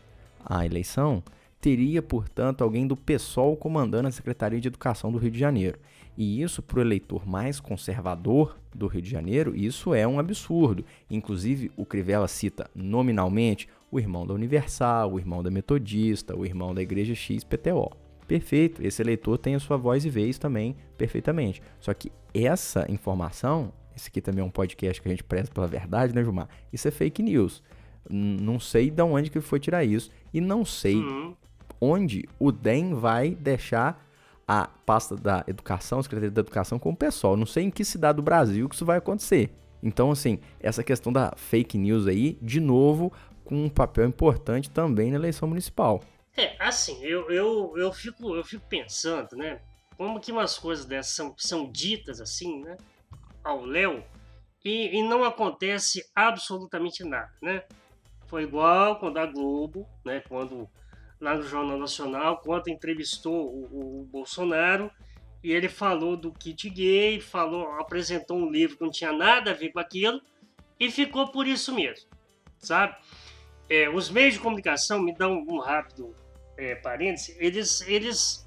[0.42, 1.22] a eleição,
[1.60, 5.78] teria, portanto, alguém do PSOL comandando a Secretaria de Educação do Rio de Janeiro.
[6.16, 10.86] E isso, para o eleitor mais conservador do Rio de Janeiro, isso é um absurdo.
[11.10, 16.74] Inclusive, o Crivella cita nominalmente o irmão da Universal, o irmão da Metodista, o irmão
[16.74, 17.90] da Igreja XPTO.
[18.26, 21.60] Perfeito, esse eleitor tem a sua voz e vez também perfeitamente.
[21.80, 25.66] Só que essa informação, esse aqui também é um podcast que a gente preza pela
[25.66, 26.48] verdade, né, Gilmar?
[26.72, 27.62] Isso é fake news.
[28.08, 31.34] Não sei de onde que foi tirar isso e não sei uhum.
[31.80, 34.06] onde o DEM vai deixar
[34.46, 37.36] a pasta da educação, a Secretaria da Educação com o pessoal.
[37.36, 39.50] Não sei em que cidade do Brasil que isso vai acontecer.
[39.82, 43.12] Então, assim, essa questão da fake news aí, de novo,
[43.50, 46.00] com um papel importante também na eleição municipal.
[46.36, 49.60] É, assim, eu, eu, eu, fico, eu fico pensando, né?
[49.96, 52.76] Como que umas coisas dessas são, são ditas assim, né?
[53.42, 54.04] Ao Léo,
[54.64, 57.64] e, e não acontece absolutamente nada, né?
[58.28, 60.22] Foi igual quando a Globo, né?
[60.28, 60.70] Quando
[61.20, 64.90] lá no Jornal Nacional, quando entrevistou o, o Bolsonaro,
[65.42, 69.54] e ele falou do kit gay, falou, apresentou um livro que não tinha nada a
[69.54, 70.20] ver com aquilo,
[70.78, 72.08] e ficou por isso mesmo,
[72.58, 72.96] sabe?
[73.70, 76.14] É, os meios de comunicação, me dão um rápido
[76.58, 78.46] é, parêntese, eles, eles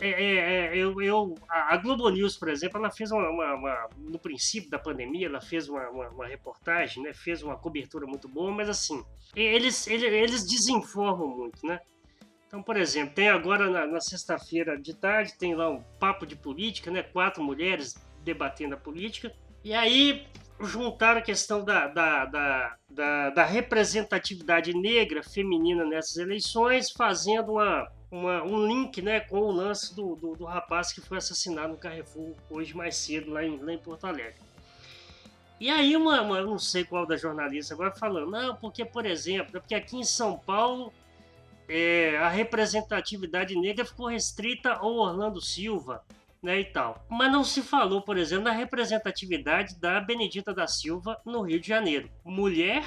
[0.00, 3.88] é, é, é, eu, eu, a Globo News, por exemplo, ela fez uma, uma, uma
[3.98, 8.26] no princípio da pandemia, ela fez uma, uma, uma, reportagem, né, fez uma cobertura muito
[8.26, 9.04] boa, mas assim,
[9.36, 11.80] eles, eles, eles desinformam muito, né?
[12.46, 16.34] Então, por exemplo, tem agora na, na sexta-feira de tarde, tem lá um papo de
[16.34, 17.02] política, né?
[17.02, 19.32] Quatro mulheres debatendo a política.
[19.62, 20.26] E aí
[20.60, 27.90] juntar a questão da, da, da, da, da representatividade negra feminina nessas eleições, fazendo uma,
[28.10, 31.78] uma, um link né, com o lance do, do, do, rapaz que foi assassinado no
[31.78, 34.34] Carrefour hoje mais cedo, lá em, lá em Porto Alegre.
[35.58, 39.04] E aí, uma, uma, eu não sei qual da jornalista agora falando, não, porque, por
[39.04, 40.92] exemplo, é porque aqui em São Paulo
[41.68, 46.02] é, a representatividade negra ficou restrita ao Orlando Silva,
[46.42, 47.04] né, e tal.
[47.08, 51.68] Mas não se falou, por exemplo, da representatividade da Benedita da Silva no Rio de
[51.68, 52.10] Janeiro.
[52.24, 52.84] Mulher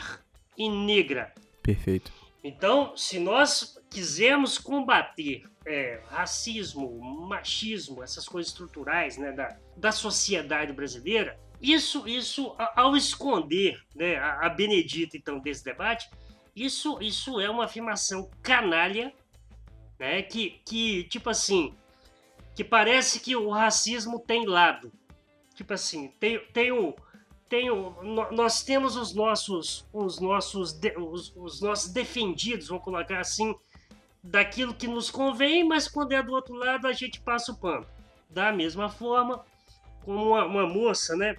[0.57, 1.33] e negra.
[1.61, 2.11] Perfeito.
[2.43, 10.73] Então, se nós quisermos combater é, racismo, machismo, essas coisas estruturais né, da, da sociedade
[10.73, 16.09] brasileira, isso, isso ao esconder né, a, a Benedita, então, desse debate,
[16.53, 19.13] isso, isso é uma afirmação canalha,
[19.97, 21.73] né, que, que, tipo assim,
[22.55, 24.91] que parece que o racismo tem lado.
[25.55, 26.95] Tipo assim, tem, tem o.
[27.49, 27.95] Tem o,
[28.31, 33.53] nós temos os nossos os nossos os, os nossos defendidos, vamos colocar assim,
[34.23, 37.85] daquilo que nos convém, mas quando é do outro lado a gente passa o pano.
[38.27, 39.45] Da mesma forma,
[40.03, 41.37] como uma, uma moça, né,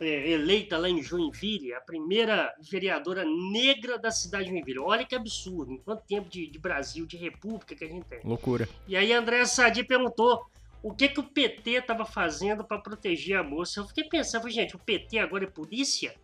[0.00, 4.78] é, eleita lá em Joinville, a primeira vereadora negra da cidade de Joinville.
[4.78, 8.20] Olha que absurdo, em quanto tempo de, de Brasil, de república que a gente tem.
[8.24, 8.68] Loucura.
[8.86, 10.46] E aí a André Sadi perguntou
[10.82, 13.80] o que, que o PT estava fazendo para proteger a moça.
[13.80, 16.14] Eu fiquei pensando, gente, o PT agora é polícia?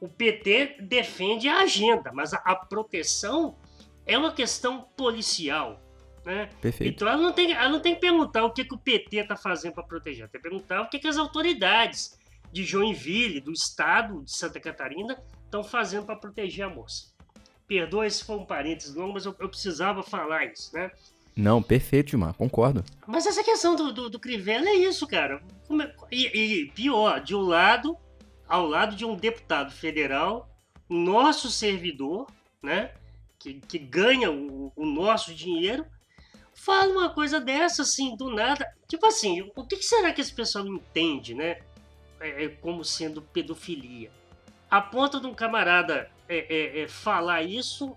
[0.00, 3.56] O PT defende a agenda, mas a, a proteção
[4.06, 5.80] é uma questão policial.
[6.24, 6.50] Né?
[6.60, 6.94] Perfeito.
[6.94, 9.36] Então ela não, tem, ela não tem que perguntar o que, que o PT está
[9.36, 12.18] fazendo para proteger, ela tem que perguntar o que, que as autoridades
[12.52, 17.12] de Joinville, do estado de Santa Catarina, estão fazendo para proteger a moça.
[17.66, 20.90] Perdoa se for um parênteses longo, mas eu, eu precisava falar isso, né?
[21.36, 22.84] Não, perfeito, Gilmar, concordo.
[23.06, 25.42] Mas essa questão do, do, do Crivella é isso, cara.
[25.70, 27.96] É, e, e, pior, de um lado,
[28.48, 30.48] ao lado de um deputado federal,
[30.88, 32.26] nosso servidor,
[32.62, 32.92] né?
[33.38, 35.86] Que, que ganha o, o nosso dinheiro,
[36.52, 38.66] fala uma coisa dessa, assim, do nada.
[38.86, 41.60] Tipo assim, o que será que esse pessoal entende, né?
[42.20, 44.10] É, é, como sendo pedofilia.
[44.70, 47.96] A ponto de um camarada é, é, é, falar isso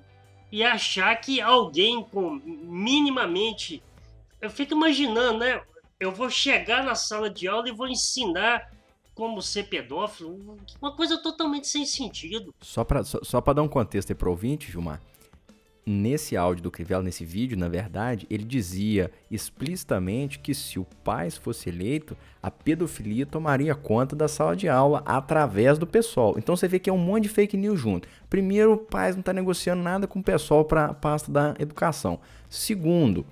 [0.52, 3.84] e achar que alguém com minimamente.
[4.42, 5.62] Eu fico imaginando, né?
[6.00, 8.72] Eu vou chegar na sala de aula e vou ensinar
[9.14, 10.58] como ser pedófilo.
[10.82, 12.54] Uma coisa totalmente sem sentido.
[12.62, 15.02] Só para só, só dar um contexto aí pro ouvinte, Gilmar
[15.86, 21.36] nesse áudio do Crivella, nesse vídeo, na verdade, ele dizia explicitamente que se o Paz
[21.36, 26.36] fosse eleito, a pedofilia tomaria conta da sala de aula através do pessoal.
[26.38, 28.08] Então você vê que é um monte de fake news junto.
[28.30, 32.20] Primeiro, o Paz não está negociando nada com o pessoal para a pasta da educação.
[32.50, 33.26] Segundo,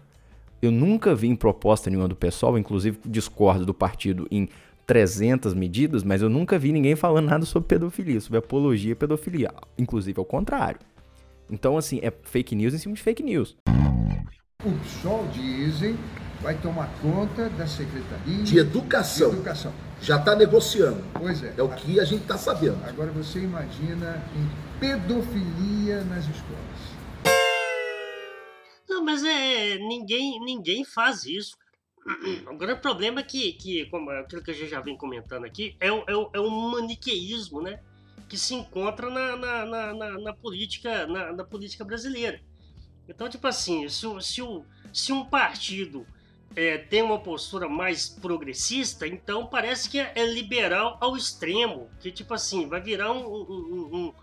[0.62, 4.48] eu nunca vi em proposta nenhuma do pessoal, inclusive discordo do partido em
[4.86, 9.50] 300 medidas, mas eu nunca vi ninguém falando nada sobre pedofilia, sobre apologia à pedofilia.
[9.78, 10.80] Inclusive ao contrário.
[11.52, 13.58] Então, assim, é fake news em cima de fake news.
[14.64, 15.98] O PSOL dizem
[16.40, 19.30] vai tomar conta da Secretaria de Educação.
[19.30, 19.74] De educação.
[20.02, 21.04] Já está negociando.
[21.14, 21.54] Pois é.
[21.58, 22.84] É o que a gente está sabendo.
[22.86, 26.82] Agora você imagina em pedofilia nas escolas.
[28.90, 31.56] Não, mas é ninguém ninguém faz isso.
[32.50, 35.46] O grande problema é que, que como é aquilo que a gente já vem comentando
[35.46, 37.80] aqui, é o, é o, é o maniqueísmo, né?
[38.32, 42.42] Que se encontra na, na, na, na, na política, na, na, política brasileira.
[43.06, 44.42] Então, tipo assim, se, se,
[44.94, 46.08] se um partido
[46.56, 51.90] é, tem uma postura mais progressista, então parece que é, é liberal ao extremo.
[52.00, 54.14] Que, tipo assim, vai virar um, um,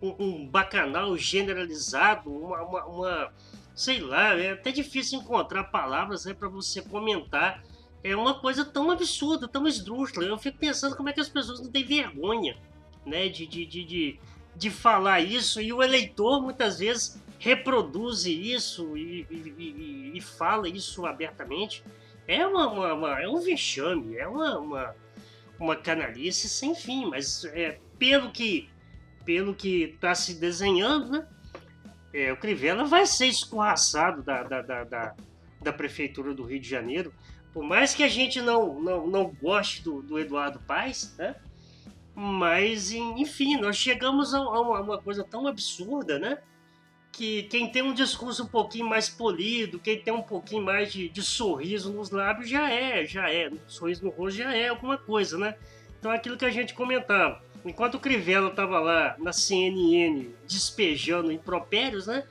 [0.00, 3.32] um, um bacanal generalizado, uma, uma, uma
[3.74, 7.64] sei lá, é até difícil encontrar palavras né, para você comentar.
[8.04, 10.24] É uma coisa tão absurda, tão esdrúxula.
[10.24, 12.56] Eu fico pensando como é que as pessoas não têm vergonha
[13.06, 14.18] né, de, de, de,
[14.54, 20.68] de, falar isso e o eleitor muitas vezes reproduz isso e, e, e, e fala
[20.68, 21.84] isso abertamente.
[22.26, 24.94] É, uma, uma, uma, é um vexame, é uma, uma,
[25.58, 28.68] uma canalice sem fim, mas é, pelo que
[29.24, 31.26] pelo que está se desenhando, né?
[32.14, 35.14] é, o Crivella vai ser escorraçado da, da, da, da,
[35.60, 37.12] da Prefeitura do Rio de Janeiro.
[37.52, 41.34] Por mais que a gente não, não, não goste do, do Eduardo Paes, né?
[42.18, 46.38] Mas, enfim, nós chegamos a, uma, coisa tão absurda, né?
[47.12, 51.08] que quem tem um discurso um pouquinho mais polido, quem tem um pouquinho mais de,
[51.08, 55.38] de, sorriso nos lábios já é, já é, sorriso no rosto já é alguma coisa,
[55.38, 55.56] né?
[55.98, 57.42] Então aquilo que a gente comentava.
[57.64, 62.24] Enquanto o Crivella estava lá na CNN despejando impropérios, né?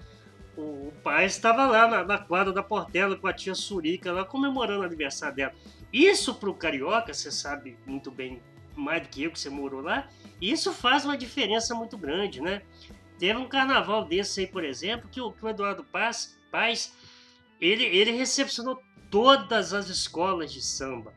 [0.55, 4.81] O pai estava lá na, na, quadra da Portela com a tia Surica lá comemorando
[4.81, 5.53] o aniversário dela.
[5.91, 8.39] Isso para o carioca, você sabe muito bem
[8.75, 10.07] mais do que eu que você morou lá,
[10.41, 12.61] isso faz uma diferença muito grande, né?
[13.17, 16.93] Teve um carnaval desse aí, por exemplo, que o, que o Eduardo Paz, Paz
[17.59, 21.13] ele, ele recepcionou todas as escolas de samba,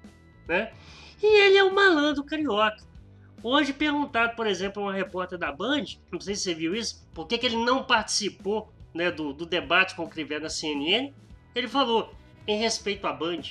[0.47, 0.73] né?
[1.21, 2.87] E ele é um malandro carioca.
[3.43, 7.07] Hoje perguntado, por exemplo, a uma repórter da Band, não sei se você viu isso,
[7.15, 11.13] por que, que ele não participou né, do, do debate com o Crivella na CNN,
[11.55, 12.13] ele falou,
[12.47, 13.43] em respeito à Band,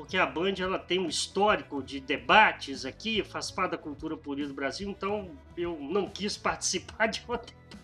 [0.00, 4.48] porque a Band ela tem um histórico de debates aqui, faz parte da cultura política
[4.48, 7.36] do Brasil, então eu não quis participar de um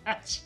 [0.02, 0.42] debate.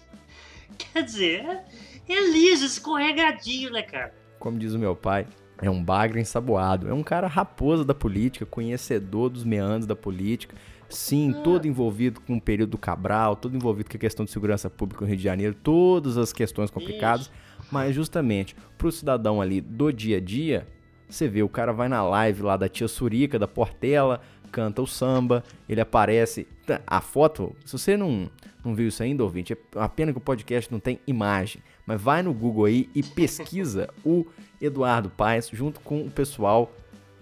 [0.76, 4.12] Quer dizer, é, é liso, escorregadinho, né, cara?
[4.40, 5.28] Como diz o meu pai,
[5.62, 6.88] é um bagre ensaboado.
[6.88, 10.56] É um cara raposa da política, conhecedor dos meandros da política.
[10.88, 11.42] Sim, ah.
[11.42, 15.04] todo envolvido com o período do Cabral, todo envolvido com a questão de segurança pública
[15.04, 17.26] no Rio de Janeiro, todas as questões complicadas.
[17.26, 17.32] Isso.
[17.70, 20.66] Mas justamente para o cidadão ali do dia a dia,
[21.14, 24.20] você vê, o cara vai na live lá da tia Surica, da Portela,
[24.50, 26.46] canta o samba, ele aparece.
[26.66, 28.30] Tá, a foto, se você não,
[28.64, 31.62] não viu isso ainda, ouvinte, é uma pena que o podcast não tem imagem.
[31.86, 34.26] Mas vai no Google aí e pesquisa o
[34.60, 36.70] Eduardo Paes junto com o pessoal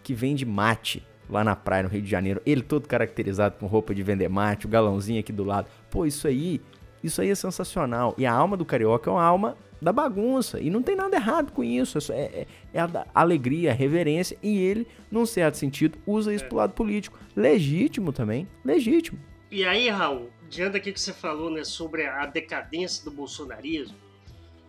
[0.02, 3.94] que vende mate lá na praia no Rio de Janeiro, ele todo caracterizado com roupa
[3.94, 5.68] de vender mate, o galãozinho aqui do lado.
[5.90, 6.60] Pô, isso aí,
[7.04, 8.14] isso aí é sensacional.
[8.16, 10.60] E a alma do carioca é uma alma da bagunça.
[10.60, 12.12] E não tem nada errado com isso.
[12.12, 14.36] É, é, é a alegria, a reverência.
[14.42, 16.48] E ele, num certo sentido, usa isso é.
[16.48, 17.18] pro lado político.
[17.36, 18.48] Legítimo também.
[18.64, 19.18] Legítimo.
[19.50, 23.96] E aí, Raul, diante daquilo que você falou né, sobre a decadência do bolsonarismo,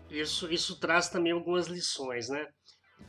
[0.10, 2.48] isso, isso traz também algumas lições, né?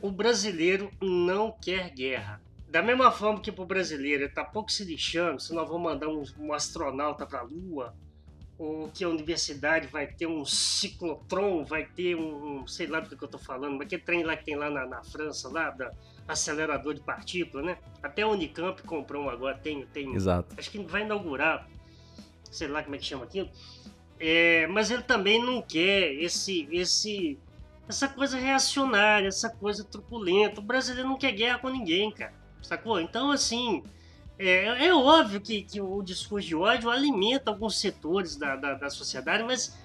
[0.01, 2.41] O brasileiro não quer guerra.
[2.67, 6.07] Da mesma forma que pro brasileiro ele tá pouco se lixando se nós vamos mandar
[6.07, 7.93] um, um astronauta pra Lua,
[8.61, 13.23] ou que a universidade vai ter um ciclotron, vai ter um, sei lá do que,
[13.23, 15.91] eu tô falando, mas aquele trem lá que tem lá na, na França, lá, da
[16.27, 17.77] acelerador de partícula, né?
[18.03, 20.13] Até a Unicamp comprou um agora, tem, tem.
[20.13, 20.53] Exato.
[20.59, 21.67] Acho que vai inaugurar,
[22.51, 23.49] sei lá como é que chama aquilo.
[24.19, 27.39] É, mas ele também não quer esse, esse,
[27.89, 30.61] essa coisa reacionária, essa coisa truculenta.
[30.61, 32.33] O brasileiro não quer guerra com ninguém, cara.
[32.61, 33.01] Sacou?
[33.01, 33.81] Então, assim,
[34.49, 38.89] é, é óbvio que, que, o discurso de ódio alimenta alguns setores da, da, da,
[38.89, 39.77] sociedade, mas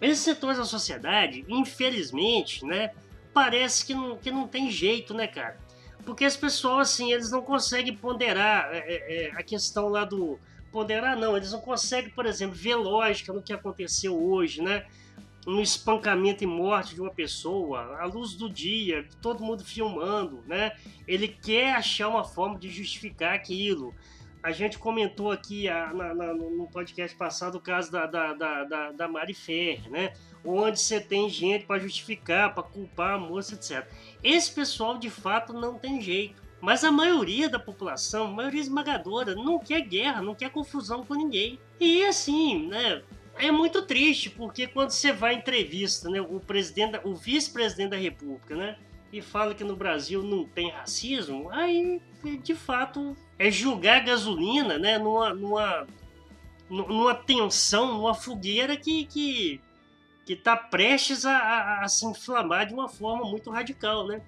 [0.00, 2.92] esses setores da sociedade, infelizmente, né,
[3.34, 5.58] parece que não, que não tem jeito, né, cara?
[6.04, 10.38] Porque as pessoas, assim, eles não conseguem ponderar é, é, é a questão lá do.
[10.72, 14.86] Ponderar, não, eles não conseguem, por exemplo, ver lógica no que aconteceu hoje, né?
[15.48, 20.72] No espancamento e morte de uma pessoa, à luz do dia, todo mundo filmando, né?
[21.06, 23.94] Ele quer achar uma forma de justificar aquilo.
[24.42, 28.92] A gente comentou aqui a, na, na, no podcast passado o caso da, da, da,
[28.92, 30.12] da, Mari Ferrer, né?
[30.44, 33.90] Onde você tem gente para justificar, para culpar a moça, etc.
[34.22, 36.42] Esse pessoal, de fato, não tem jeito.
[36.60, 41.14] Mas a maioria da população, a maioria esmagadora, não quer guerra, não quer confusão com
[41.14, 41.58] ninguém.
[41.80, 43.02] E assim, né?
[43.38, 48.56] É muito triste, porque quando você vai entrevista, né, o presidente, o vice-presidente da República,
[48.56, 48.76] né,
[49.12, 52.00] e fala que no Brasil não tem racismo, aí
[52.42, 55.86] de fato é julgar gasolina, né, numa, numa,
[56.68, 59.60] numa tensão, numa fogueira que, que,
[60.26, 64.20] que tá prestes a, a, a se inflamar de uma forma muito radical, né?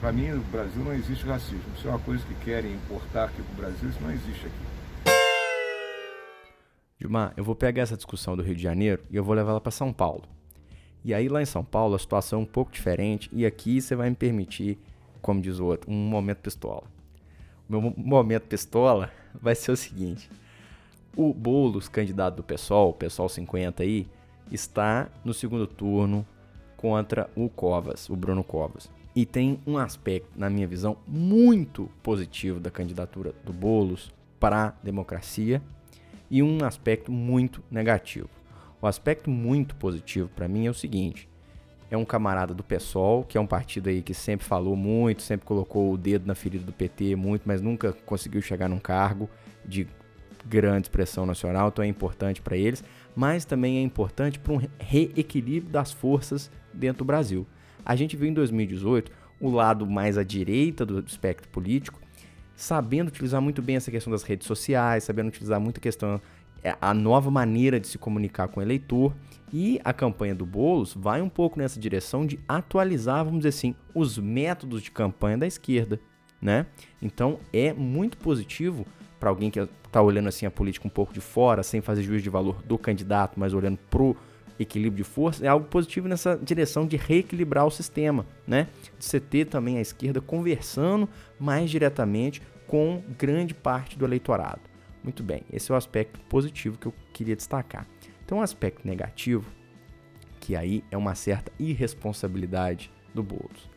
[0.00, 1.62] Para mim, no Brasil não existe racismo.
[1.76, 4.69] Isso é uma coisa que querem importar aqui para o Brasil, isso não existe aqui.
[7.00, 9.60] Gilmar, eu vou pegar essa discussão do Rio de Janeiro e eu vou levar ela
[9.60, 10.24] para São Paulo.
[11.02, 13.96] E aí lá em São Paulo a situação é um pouco diferente e aqui você
[13.96, 14.78] vai me permitir,
[15.22, 16.84] como diz o outro, um momento pistola.
[17.66, 20.30] O meu momento pistola vai ser o seguinte.
[21.16, 24.06] O Boulos, candidato do PSOL, PSOL 50 aí,
[24.52, 26.26] está no segundo turno
[26.76, 28.90] contra o Covas, o Bruno Covas.
[29.16, 34.74] E tem um aspecto, na minha visão, muito positivo da candidatura do Boulos para a
[34.82, 35.62] democracia
[36.30, 38.28] e um aspecto muito negativo.
[38.80, 41.28] O aspecto muito positivo para mim é o seguinte:
[41.90, 45.44] é um camarada do PSOL, que é um partido aí que sempre falou muito, sempre
[45.44, 49.28] colocou o dedo na ferida do PT muito, mas nunca conseguiu chegar num cargo
[49.64, 49.86] de
[50.46, 52.82] grande expressão nacional, então é importante para eles,
[53.14, 57.46] mas também é importante para um reequilíbrio das forças dentro do Brasil.
[57.84, 62.00] A gente viu em 2018 o lado mais à direita do espectro político,
[62.60, 66.20] sabendo utilizar muito bem essa questão das redes sociais, sabendo utilizar muito a questão
[66.62, 69.14] é, a nova maneira de se comunicar com o eleitor.
[69.50, 73.74] E a campanha do Boulos vai um pouco nessa direção de atualizar, vamos dizer assim,
[73.94, 75.98] os métodos de campanha da esquerda,
[76.40, 76.66] né?
[77.00, 78.86] Então é muito positivo
[79.18, 82.24] para alguém que está olhando assim a política um pouco de fora, sem fazer juízo
[82.24, 84.14] de valor do candidato, mas olhando pro
[84.62, 88.68] equilíbrio de força, é algo positivo nessa direção de reequilibrar o sistema, né?
[88.98, 91.08] De você ter também a esquerda conversando
[91.38, 94.60] mais diretamente com grande parte do eleitorado.
[95.02, 97.86] Muito bem, esse é o aspecto positivo que eu queria destacar.
[98.24, 99.50] Então, um aspecto negativo,
[100.38, 103.68] que aí é uma certa irresponsabilidade do Boulos.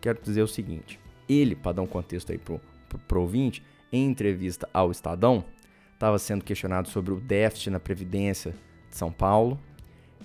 [0.00, 3.62] Quero dizer o seguinte: ele, para dar um contexto aí pro, pro, pro ouvinte,
[3.92, 5.44] em entrevista ao Estadão,
[5.92, 8.52] estava sendo questionado sobre o déficit na Previdência
[8.90, 9.58] de São Paulo.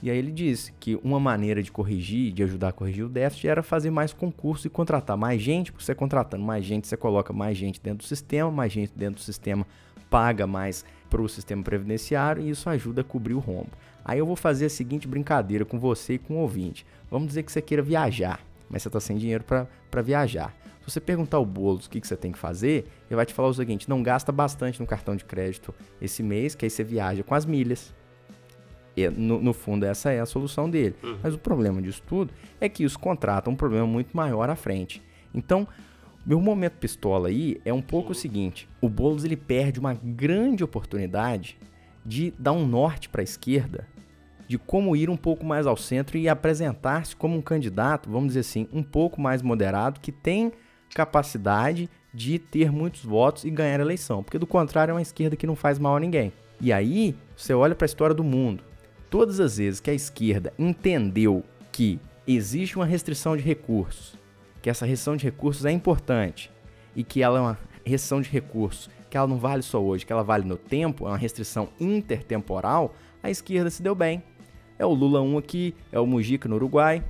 [0.02, 3.48] E aí ele disse que uma maneira de corrigir, de ajudar a corrigir o déficit,
[3.48, 7.34] era fazer mais concurso e contratar mais gente, porque você contratando mais gente, você coloca
[7.34, 9.66] mais gente dentro do sistema, mais gente dentro do sistema
[10.10, 13.70] paga mais para o sistema previdenciário e isso ajuda a cobrir o rombo.
[14.04, 16.86] Aí eu vou fazer a seguinte brincadeira com você e com o ouvinte.
[17.12, 18.40] Vamos dizer que você queira viajar,
[18.70, 20.56] mas você está sem dinheiro para viajar.
[20.82, 23.34] Se você perguntar ao Boulos o que, que você tem que fazer, ele vai te
[23.34, 26.84] falar o seguinte: não gasta bastante no cartão de crédito esse mês, que aí você
[26.84, 27.94] viaja com as milhas.
[29.00, 30.96] E, no, no fundo, essa é a solução dele.
[31.04, 31.18] Uhum.
[31.24, 35.02] Mas o problema disso tudo é que isso contrata um problema muito maior à frente.
[35.34, 35.68] Então,
[36.26, 40.64] meu momento pistola aí é um pouco o seguinte: o Boulos ele perde uma grande
[40.64, 41.58] oportunidade
[42.06, 43.88] de dar um norte para a esquerda,
[44.48, 48.42] de como ir um pouco mais ao centro e apresentar-se como um candidato, vamos dizer
[48.42, 50.52] assim, um pouco mais moderado, que tem
[50.94, 55.36] capacidade de ter muitos votos e ganhar a eleição, porque do contrário é uma esquerda
[55.36, 56.34] que não faz mal a ninguém.
[56.60, 58.64] E aí, você olha para a história do mundo.
[59.10, 64.16] Todas as vezes que a esquerda entendeu que existe uma restrição de recursos,
[64.62, 66.52] que essa restrição de recursos é importante
[66.96, 70.14] e que ela é uma restrição de recursos que ela não vale só hoje, que
[70.14, 72.94] ela vale no tempo, é uma restrição intertemporal,
[73.24, 74.22] a esquerda se deu bem.
[74.78, 77.04] É o Lula 1 aqui, é o Mujica no Uruguai.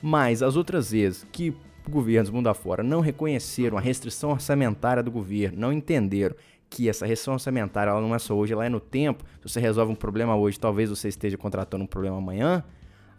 [0.00, 1.54] Mas as outras vezes que
[1.88, 6.36] governos mundo afora não reconheceram a restrição orçamentária do governo, não entenderam
[6.72, 9.24] que essa restrição orçamentária ela não é só hoje, ela é no tempo.
[9.42, 12.64] Se você resolve um problema hoje, talvez você esteja contratando um problema amanhã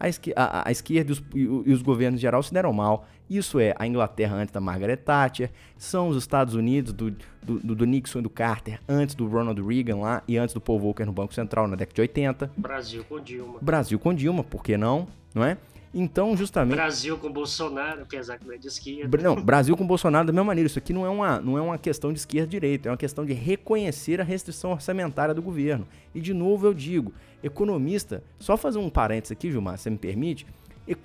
[0.03, 3.07] a, esqui, a, a esquerda e os, e, os, governos em geral se deram mal.
[3.29, 7.85] Isso é a Inglaterra antes da Margaret Thatcher, são os Estados Unidos do, do, do,
[7.85, 11.13] Nixon e do Carter antes do Ronald Reagan lá e antes do Paul Volcker no
[11.13, 12.51] Banco Central na década de 80.
[12.57, 13.59] Brasil com Dilma.
[13.61, 15.07] Brasil com Dilma, por que não?
[15.33, 15.57] Não é?
[15.93, 16.75] Então, justamente.
[16.75, 19.17] Brasil com Bolsonaro, apesar que não é de esquerda.
[19.21, 20.65] Não, Brasil com Bolsonaro da mesma maneira.
[20.65, 22.97] Isso aqui não é uma, não é uma questão de esquerda e direita, é uma
[22.97, 25.87] questão de reconhecer a restrição orçamentária do governo.
[26.15, 27.13] E de novo eu digo,
[27.43, 30.47] economista, só fazer um parênteses aqui, Gilmar, se me permite.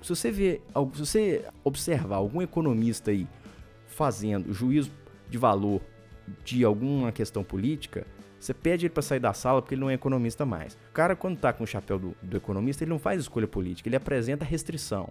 [0.01, 0.59] Se você vê,
[0.93, 3.27] se você observar algum economista aí
[3.87, 4.91] fazendo juízo
[5.29, 5.81] de valor
[6.43, 8.05] de alguma questão política,
[8.39, 10.73] você pede ele para sair da sala porque ele não é economista mais.
[10.89, 13.89] O cara, quando tá com o chapéu do, do economista, ele não faz escolha política,
[13.89, 15.09] ele apresenta restrição.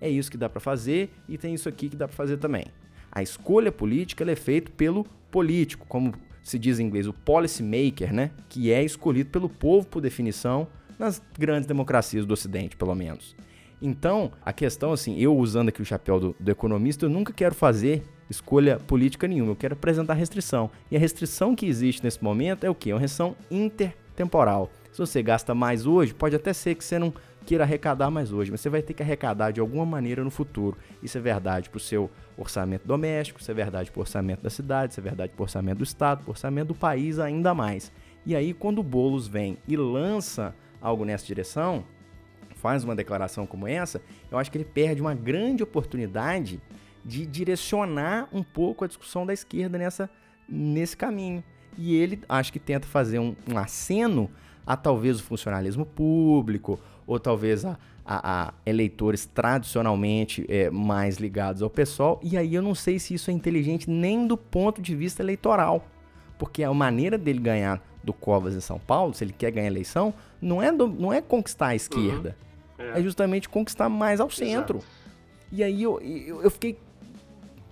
[0.00, 2.66] É isso que dá para fazer e tem isso aqui que dá para fazer também.
[3.10, 6.12] A escolha política é feita pelo político, como
[6.42, 8.30] se diz em inglês, o policy maker, né?
[8.48, 10.68] Que é escolhido pelo povo por definição
[10.98, 13.34] nas grandes democracias do Ocidente, pelo menos.
[13.80, 17.54] Então, a questão, assim, eu usando aqui o chapéu do, do economista, eu nunca quero
[17.54, 20.70] fazer escolha política nenhuma, eu quero apresentar restrição.
[20.90, 22.90] E a restrição que existe nesse momento é o quê?
[22.90, 24.70] É uma restrição intertemporal.
[24.92, 27.12] Se você gasta mais hoje, pode até ser que você não
[27.46, 30.76] queira arrecadar mais hoje, mas você vai ter que arrecadar de alguma maneira no futuro.
[31.02, 34.50] Isso é verdade para o seu orçamento doméstico, isso é verdade para o orçamento da
[34.50, 37.54] cidade, isso é verdade para o orçamento do estado, para o orçamento do país ainda
[37.54, 37.92] mais.
[38.26, 41.84] E aí, quando o Boulos vem e lança algo nessa direção,
[42.56, 46.60] faz uma declaração como essa, eu acho que ele perde uma grande oportunidade
[47.06, 50.10] de direcionar um pouco a discussão da esquerda nessa,
[50.48, 51.42] nesse caminho.
[51.78, 54.28] E ele acho que tenta fazer um, um aceno
[54.66, 61.62] a talvez o funcionalismo público, ou talvez a, a, a eleitores tradicionalmente é, mais ligados
[61.62, 62.18] ao pessoal.
[62.22, 65.86] E aí eu não sei se isso é inteligente nem do ponto de vista eleitoral.
[66.36, 70.12] Porque a maneira dele ganhar do Covas em São Paulo, se ele quer ganhar eleição,
[70.40, 72.36] não é, do, não é conquistar a esquerda.
[72.78, 72.84] Uhum.
[72.84, 72.98] É.
[72.98, 73.02] é.
[73.02, 74.78] justamente conquistar mais ao centro.
[74.78, 75.06] Exato.
[75.52, 76.78] E aí eu, eu, eu fiquei.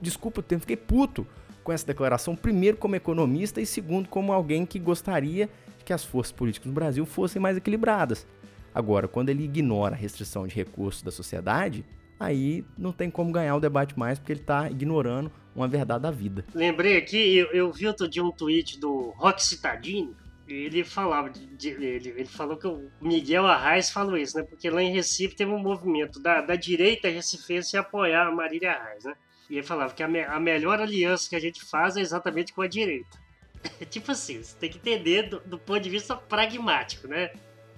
[0.05, 1.27] Desculpa o tempo, fiquei puto
[1.65, 2.37] com essa declaração.
[2.37, 5.49] Primeiro, como economista, e segundo, como alguém que gostaria
[5.83, 8.27] que as forças políticas no Brasil fossem mais equilibradas.
[8.75, 11.85] Agora, quando ele ignora a restrição de recursos da sociedade,
[12.21, 16.11] aí não tem como ganhar o debate mais, porque ele está ignorando uma verdade da
[16.11, 16.45] vida.
[16.55, 20.15] Lembrei aqui, eu, eu vi outro dia um tweet do Rock Citadini,
[20.47, 24.43] ele falava de, ele, ele falou que o Miguel Arraes falou isso, né?
[24.43, 29.05] Porque lá em Recife teve um movimento da, da direita recifense apoiar a Marília Arraes,
[29.05, 29.15] né?
[29.49, 32.53] E ele falava que a, me, a melhor aliança que a gente faz é exatamente
[32.53, 33.19] com a direita.
[33.91, 37.31] tipo assim, você tem que entender do, do, ponto de vista pragmático, né?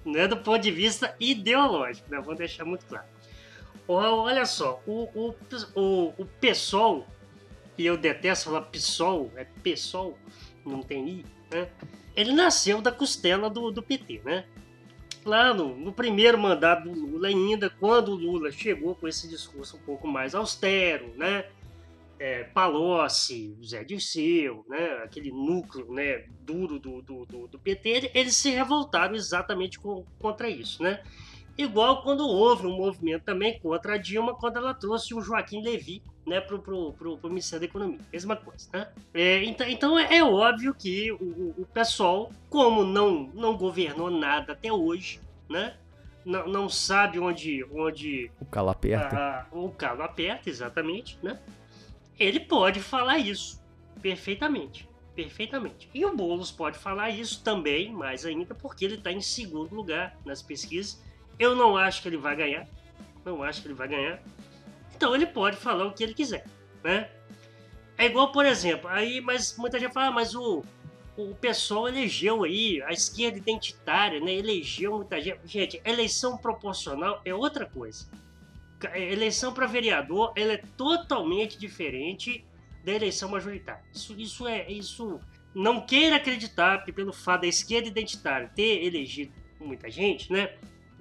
[0.05, 2.19] Não é do ponto de vista ideológico, né?
[2.19, 3.05] Vou deixar muito claro.
[3.87, 5.35] Olha só, o, o,
[5.75, 7.07] o, o PSOL,
[7.77, 10.17] e eu detesto falar PSOL, é PSOL,
[10.65, 11.69] não tem I, né?
[12.15, 14.45] Ele nasceu da costela do, do PT, né?
[15.23, 19.77] Lá no, no primeiro mandato do Lula ainda, quando o Lula chegou com esse discurso
[19.77, 21.45] um pouco mais austero, né?
[22.19, 28.35] É, Palocci, Zé Dirceu, né, aquele núcleo né, duro do, do, do, do PT, eles
[28.35, 30.81] se revoltaram exatamente com, contra isso.
[30.81, 31.01] Né?
[31.57, 36.01] Igual quando houve um movimento também contra a Dilma, quando ela trouxe o Joaquim Levy
[36.25, 37.99] né, para o Ministério da Economia.
[38.11, 38.69] Mesma coisa.
[38.73, 38.87] Né?
[39.13, 44.71] É, então, então é, óbvio que o, o pessoal, como não, não governou nada até
[44.71, 45.75] hoje, né,
[46.27, 49.17] não, não sabe onde, onde o calo aperta.
[49.17, 51.39] A, o calo aperta, exatamente, né?
[52.19, 53.61] Ele pode falar isso
[54.01, 54.87] perfeitamente.
[55.15, 55.89] Perfeitamente.
[55.93, 60.15] E o Boulos pode falar isso também, mais ainda, porque ele está em segundo lugar
[60.23, 61.01] nas pesquisas.
[61.39, 62.67] Eu não acho que ele vai ganhar.
[63.25, 64.21] Não acho que ele vai ganhar.
[64.95, 66.45] Então ele pode falar o que ele quiser,
[66.83, 67.09] né?
[67.97, 70.63] É igual, por exemplo, aí, mas muita gente fala, ah, mas o,
[71.17, 74.33] o pessoal elegeu aí, a esquerda identitária, né?
[74.33, 75.39] Elegeu muita gente.
[75.45, 78.07] Gente, eleição proporcional é outra coisa
[78.95, 82.45] eleição para vereador ela é totalmente diferente
[82.83, 83.83] da eleição majoritária.
[83.93, 85.19] Isso, isso é isso.
[85.53, 90.55] Não queira acreditar que pelo fato da esquerda identitária ter elegido muita gente, né?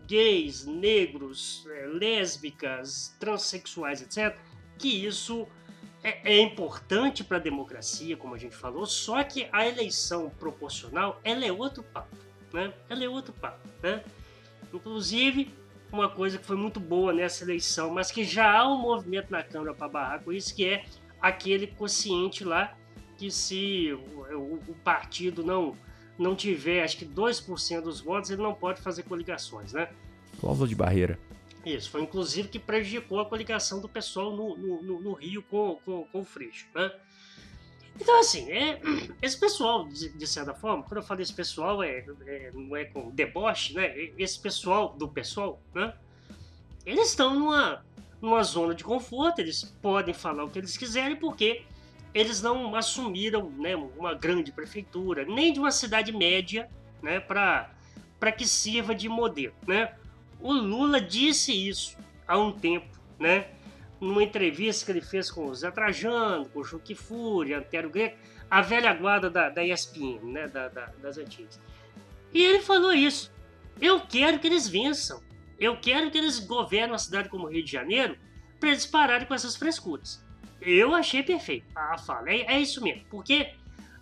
[0.07, 4.37] Gays, negros, é, lésbicas, transexuais, etc.
[4.79, 5.47] Que isso
[6.03, 8.87] é, é importante para a democracia, como a gente falou.
[8.87, 12.17] Só que a eleição proporcional ela é outro papo,
[12.53, 12.73] né?
[12.89, 14.03] Ela é outro papo, né?
[14.73, 15.53] Inclusive
[15.93, 19.43] uma coisa que foi muito boa nessa eleição, mas que já há um movimento na
[19.43, 20.85] Câmara para barrar com isso, que é
[21.21, 22.77] aquele consciente lá
[23.17, 25.75] que se o, o, partido não
[26.19, 29.91] não tiver, acho que 2% dos votos, ele não pode fazer coligações, né?
[30.41, 31.19] Cláusula de barreira.
[31.65, 36.05] Isso, foi inclusive que prejudicou a coligação do pessoal no, no, no Rio com, com,
[36.05, 36.91] com o Freixo, né?
[38.01, 38.81] Então, assim, é,
[39.23, 43.11] esse pessoal, de, certa forma, quando eu falo esse pessoal, é, é, não é com
[43.11, 44.11] deboche, né?
[44.19, 45.93] Esse pessoal do pessoal, né?
[46.85, 47.85] Eles estão numa,
[48.21, 51.63] numa zona de conforto, eles podem falar o que eles quiserem, porque
[52.15, 56.69] eles não assumiram né, uma grande prefeitura, nem de uma cidade média,
[57.03, 57.19] né?
[57.19, 59.95] Para que sirva de modelo, né?
[60.41, 62.87] O Lula disse isso há um tempo,
[63.19, 63.49] né?
[64.01, 68.19] Numa entrevista que ele fez com o Zé Trajano, com o Juque Fúria, Antero Greco,
[68.51, 71.61] a velha guarda da, da ESPN, né, da, da, das antigas.
[72.33, 73.33] E ele falou isso.
[73.81, 75.23] Eu quero que eles vençam.
[75.59, 78.17] Eu quero que eles governem uma cidade como o Rio de Janeiro
[78.61, 80.25] para eles pararem com essas frescuras.
[80.61, 81.67] Eu achei perfeito.
[81.75, 83.05] A fala é, é isso mesmo.
[83.11, 83.55] Porque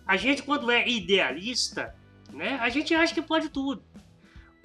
[0.05, 1.95] a gente, quando é idealista,
[2.31, 3.83] né, a gente acha que pode tudo.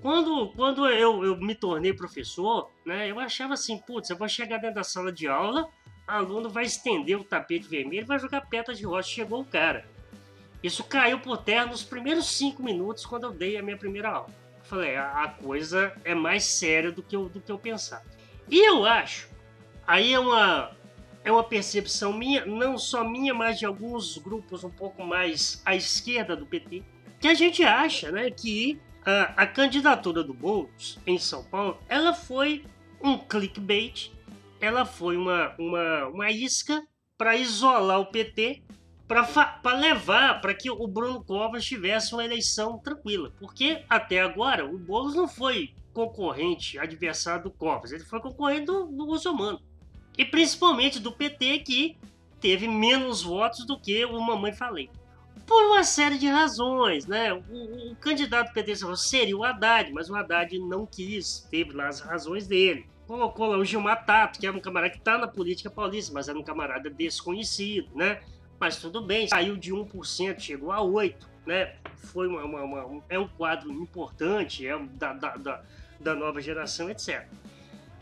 [0.03, 4.59] Quando, quando eu, eu me tornei professor, né, eu achava assim, putz, eu vou chegar
[4.59, 5.68] dentro da sala de aula,
[6.07, 9.09] aluno vai estender o tapete vermelho vai jogar pedra de rocha.
[9.09, 9.84] Chegou o cara.
[10.62, 14.28] Isso caiu por terra nos primeiros cinco minutos quando eu dei a minha primeira aula.
[14.59, 18.05] Eu falei, a, a coisa é mais séria do que, eu, do que eu pensava.
[18.48, 19.28] E eu acho,
[19.86, 20.72] aí é uma,
[21.24, 25.74] é uma percepção minha, não só minha, mas de alguns grupos um pouco mais à
[25.74, 26.82] esquerda do PT,
[27.20, 32.12] que a gente acha né, que a, a candidatura do Boulos em São Paulo, ela
[32.12, 32.64] foi
[33.03, 34.11] um clickbait,
[34.61, 36.82] ela foi uma, uma, uma isca
[37.16, 38.62] para isolar o PT,
[39.07, 43.32] para levar para que o Bruno Covas tivesse uma eleição tranquila.
[43.40, 48.86] Porque até agora o Boulos não foi concorrente, adversário do Covas, ele foi concorrente do,
[48.86, 49.61] do Russomano.
[50.16, 51.96] E principalmente do PT, que
[52.40, 54.88] teve menos votos do que o Mamãe Falei
[55.51, 57.32] por uma série de razões, né?
[57.32, 61.98] O, o candidato PT seria o Haddad, mas o Haddad não quis, teve lá as
[61.98, 62.86] razões dele.
[63.05, 66.28] Colocou lá o Gilmar Tato, que é um camarada que está na política paulista, mas
[66.28, 68.22] era um camarada desconhecido, né?
[68.61, 71.74] Mas tudo bem, saiu de 1%, chegou a 8%, né?
[71.96, 75.62] Foi uma, uma, uma é um quadro importante, é da, da, da,
[75.98, 77.26] da nova geração, etc.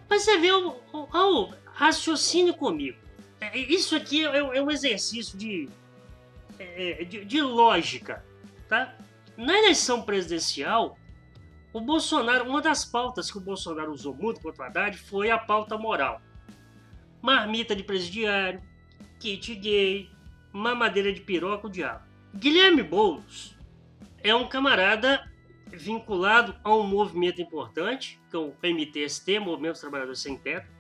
[0.07, 2.99] Mas você vê o raciocínio comigo.
[3.41, 5.67] É, isso aqui é, é um exercício de
[6.59, 8.25] é, de, de lógica,
[8.69, 8.95] tá?
[9.37, 10.99] Na eleição presidencial,
[11.73, 15.39] o Bolsonaro, uma das pautas que o Bolsonaro usou muito contra o Haddad foi a
[15.39, 16.21] pauta moral.
[17.23, 18.61] Marmita de presidiário,
[19.21, 20.11] kit gay,
[20.53, 22.05] mamadeira de piroca, o diabo.
[22.35, 23.57] Guilherme Boulos
[24.23, 25.31] é um camarada
[25.71, 30.78] vinculado a um movimento importante, que é o MTST, Movimento dos Trabalhadores Sem Teto,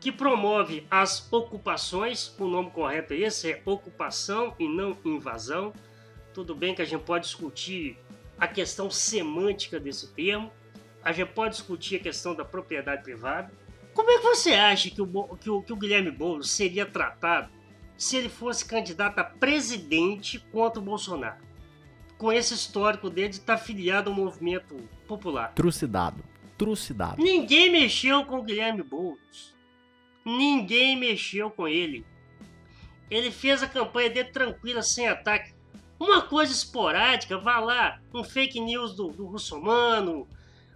[0.00, 5.72] que promove as ocupações, o nome correto é esse, é ocupação e não invasão.
[6.32, 7.98] Tudo bem que a gente pode discutir
[8.38, 10.52] a questão semântica desse termo,
[11.02, 13.52] a gente pode discutir a questão da propriedade privada.
[13.92, 17.50] Como é que você acha que o, que o, que o Guilherme Boulos seria tratado
[17.96, 21.42] se ele fosse candidato a presidente contra o Bolsonaro?
[22.16, 24.76] Com esse histórico dele de estar filiado ao movimento
[25.08, 25.52] popular.
[25.54, 26.22] Trucidado.
[26.56, 27.22] Trucidado.
[27.22, 29.57] Ninguém mexeu com o Guilherme Boulos.
[30.28, 32.04] Ninguém mexeu com ele.
[33.10, 35.54] Ele fez a campanha dele tranquila, sem ataque.
[35.98, 40.28] Uma coisa esporádica, vá lá, um fake news do, do Russomano,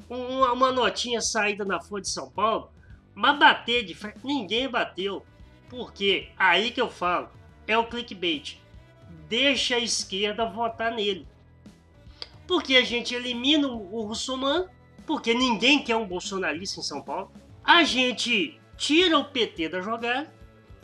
[0.09, 2.72] uma, uma notinha saída na Folha de São Paulo,
[3.14, 5.22] mas bater de frente, ninguém bateu.
[5.68, 6.30] Por quê?
[6.38, 7.28] Aí que eu falo,
[7.66, 8.59] é o clickbait.
[9.28, 11.26] Deixa a esquerda votar nele.
[12.46, 14.66] Porque a gente elimina o, o Russomano,
[15.07, 17.30] porque ninguém quer um bolsonarista em São Paulo.
[17.62, 20.28] A gente tira o PT da jogada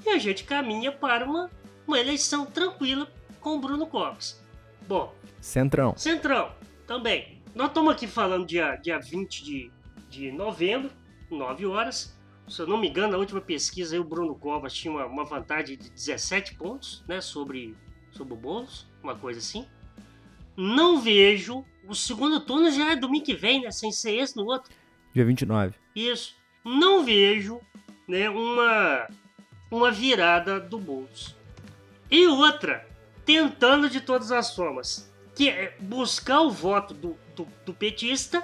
[0.06, 1.50] e a gente caminha para uma,
[1.84, 4.40] uma eleição tranquila com o Bruno Covas.
[4.86, 5.12] Bom.
[5.40, 5.96] Centrão.
[5.96, 6.52] Centrão,
[6.86, 7.42] também.
[7.56, 9.72] Nós estamos aqui falando dia, dia 20 de,
[10.08, 10.92] de novembro,
[11.28, 12.16] 9 horas.
[12.46, 15.24] Se eu não me engano, na última pesquisa aí, o Bruno Covas tinha uma, uma
[15.24, 17.76] vantagem de 17 pontos né, sobre,
[18.12, 19.66] sobre o Boulos, uma coisa assim.
[20.56, 21.64] Não vejo.
[21.84, 23.72] O segundo turno já é domingo que vem, né?
[23.72, 24.72] Sem ser esse no outro.
[25.12, 25.74] Dia 29.
[25.96, 26.36] Isso.
[26.64, 27.60] Não vejo
[28.08, 29.06] né, uma,
[29.70, 31.36] uma virada do bolso.
[32.10, 32.88] E outra,
[33.24, 38.42] tentando de todas as formas, que é buscar o voto do, do, do petista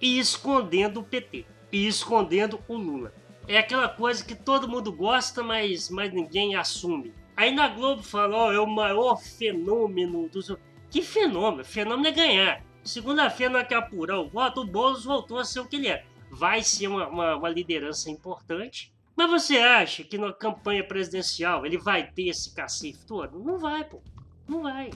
[0.00, 3.12] e escondendo o PT, e escondendo o Lula.
[3.48, 7.12] É aquela coisa que todo mundo gosta, mas, mas ninguém assume.
[7.36, 10.54] Aí na Globo falou, oh, é o maior fenômeno dos.
[10.88, 11.64] Que fenômeno?
[11.64, 12.64] Fenômeno é ganhar.
[12.84, 16.04] Segunda-feira, na que apurar o voto, o Boulos voltou a ser o que ele é.
[16.34, 21.76] Vai ser uma, uma, uma liderança importante, mas você acha que na campanha presidencial ele
[21.76, 23.38] vai ter esse cacife todo?
[23.38, 24.02] Não vai, pô.
[24.48, 24.90] Não vai.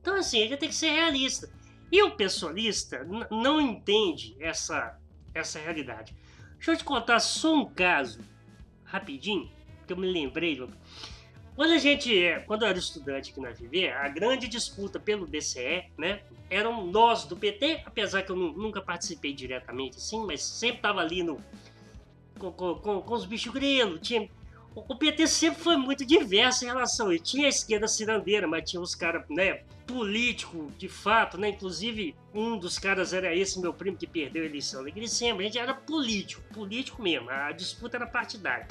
[0.00, 1.52] Então, assim, ele tem que ser realista.
[1.90, 4.96] E o pessoalista não entende essa,
[5.34, 6.16] essa realidade.
[6.54, 8.20] Deixa eu te contar só um caso,
[8.84, 9.50] rapidinho,
[9.86, 10.64] que eu me lembrei.
[11.56, 12.14] Quando a gente,
[12.46, 17.24] quando eu era estudante aqui na Viver, a grande disputa pelo DCE, né, eram nós
[17.24, 21.40] do PT, apesar que eu nunca participei diretamente assim, mas sempre estava ali no,
[22.38, 23.98] com, com, com os bichos grilos.
[24.02, 24.28] Tinha,
[24.74, 27.10] o, PT sempre foi muito diverso em relação.
[27.10, 31.48] E tinha a esquerda cirandeira, mas tinha os caras, né, político de fato, né?
[31.48, 35.40] Inclusive, um dos caras era esse meu primo que perdeu a eleição da Gricema.
[35.40, 37.30] A gente era político, político mesmo.
[37.30, 38.66] A disputa era partidária.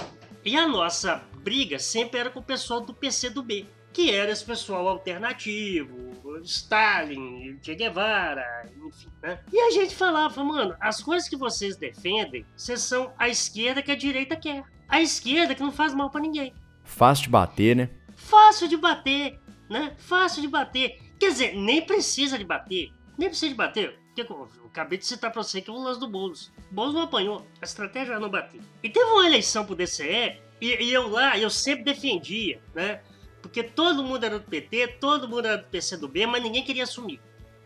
[0.46, 4.89] E a nossa briga sempre era com o pessoal do PCdoB que era esse pessoal
[4.89, 9.39] alternativo, Stalin, Che Guevara, enfim, né?
[9.54, 13.89] E a gente falava, mano, as coisas que vocês defendem, vocês são a esquerda que
[13.89, 14.66] a direita quer.
[14.89, 16.54] A esquerda que não faz mal para ninguém.
[16.84, 17.89] Fácil de bater, né?
[18.18, 19.39] Fácil de bater,
[19.70, 19.96] né?
[19.98, 21.00] Fácil de bater.
[21.18, 22.91] Quer dizer, nem precisa de bater.
[23.18, 23.98] Nem precisa de bater.
[24.22, 26.51] Eu acabei de citar pra você que é o lance do Boulos.
[26.72, 27.45] Boulos não apanhou.
[27.61, 28.61] A estratégia não bater.
[28.82, 33.01] E teve uma eleição pro DCE, e, e eu lá, eu sempre defendia, né?
[33.41, 37.22] Porque todo mundo era do PT, todo mundo era do PCdoB, mas ninguém queria assumir.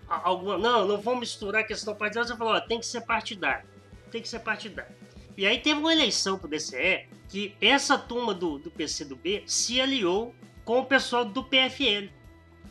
[0.08, 2.28] Alguma, não, não vamos misturar questão partidária.
[2.28, 3.68] Você falou, ó, tem que ser partidário.
[4.12, 4.94] Tem que ser partidário.
[5.38, 10.36] E aí teve uma eleição pro DCE que essa turma do, do PCdoB se aliou
[10.66, 12.10] com o pessoal do PFL,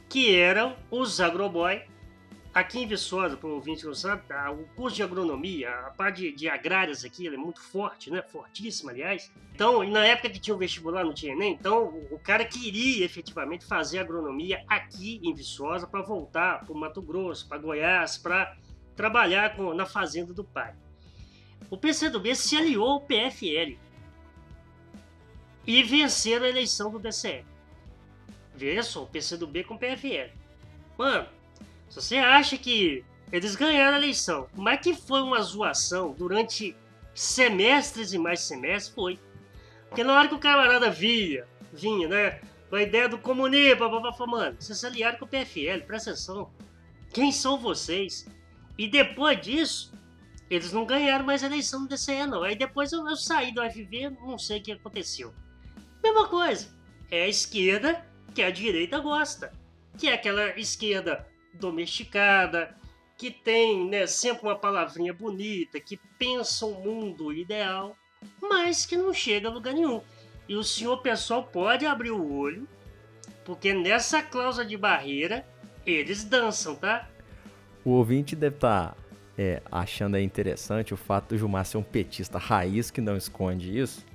[0.09, 1.81] que eram os agroboy,
[2.59, 5.91] Aqui em Viçosa, para o ouvinte que não sabe, tá, o curso de agronomia, a
[5.91, 8.21] parte de, de agrárias aqui, é muito forte, né?
[8.21, 9.31] Fortíssima, aliás.
[9.55, 13.65] Então, na época que tinha o vestibular, não tinha nem, então o cara queria efetivamente
[13.65, 18.57] fazer agronomia aqui em Viçosa para voltar para o Mato Grosso, para Goiás, para
[18.97, 20.75] trabalhar com, na fazenda do pai.
[21.71, 23.79] O PCdoB se aliou ao PFL
[25.65, 27.45] e venceram a eleição do DCE.
[28.53, 30.33] Veja só, o PCdoB com o PFL.
[30.99, 31.38] Mano,
[31.89, 36.77] se você acha que eles ganharam a eleição, mas que foi uma zoação durante
[37.15, 39.19] semestres e mais semestres, foi.
[39.89, 44.29] Porque na hora que o camarada via, vinha, né, com a ideia do comunismo, falou,
[44.29, 46.51] mano, vocês se aliaram com o PFL, presta atenção.
[47.13, 48.27] Quem são vocês?
[48.77, 49.93] E depois disso,
[50.51, 52.43] eles não ganharam mais a eleição do DCE, não.
[52.43, 55.35] Aí depois eu, eu saí do FV, não sei o que aconteceu.
[56.03, 56.69] Mesma coisa.
[57.11, 59.53] É a esquerda que a direita gosta.
[59.99, 62.77] Que é aquela esquerda domesticada,
[63.17, 67.97] que tem né, sempre uma palavrinha bonita, que pensa um mundo ideal,
[68.41, 70.01] mas que não chega a lugar nenhum.
[70.49, 72.67] E o senhor pessoal pode abrir o olho,
[73.45, 75.45] porque nessa cláusula de barreira
[75.85, 77.09] eles dançam, tá?
[77.85, 78.97] O ouvinte deve estar tá,
[79.37, 84.07] é, achando interessante o fato do Gilmar ser um petista raiz que não esconde isso.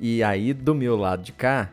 [0.00, 1.70] E aí, do meu lado de cá,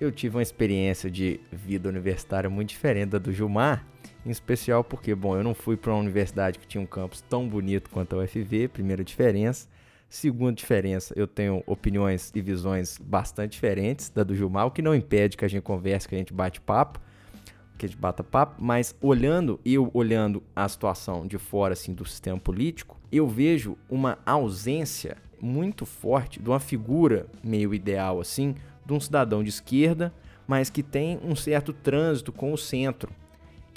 [0.00, 3.84] eu tive uma experiência de vida universitária muito diferente da do Gilmar
[4.24, 7.48] em especial porque, bom, eu não fui para uma universidade que tinha um campus tão
[7.48, 9.68] bonito quanto a UFV, primeira diferença.
[10.10, 14.94] Segunda diferença, eu tenho opiniões e visões bastante diferentes da do Gilmar, o que não
[14.94, 16.98] impede que a gente converse, que a gente bate papo,
[17.76, 22.06] que a gente bata papo, mas olhando, eu olhando a situação de fora assim do
[22.06, 28.54] sistema político, eu vejo uma ausência muito forte de uma figura meio ideal assim,
[28.84, 30.12] de um cidadão de esquerda,
[30.46, 33.12] mas que tem um certo trânsito com o centro,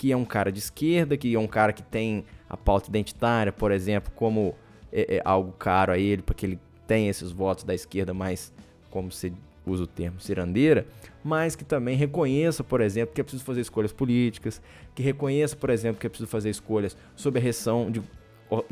[0.01, 3.51] que é um cara de esquerda, que é um cara que tem a pauta identitária,
[3.51, 4.55] por exemplo, como
[4.91, 8.51] é, é algo caro a ele, porque ele tem esses votos da esquerda mais,
[8.89, 9.31] como se
[9.63, 10.87] usa o termo, cirandeira,
[11.23, 14.59] mas que também reconheça, por exemplo, que é preciso fazer escolhas políticas,
[14.95, 18.01] que reconheça, por exemplo, que é preciso fazer escolhas sobre a reção de,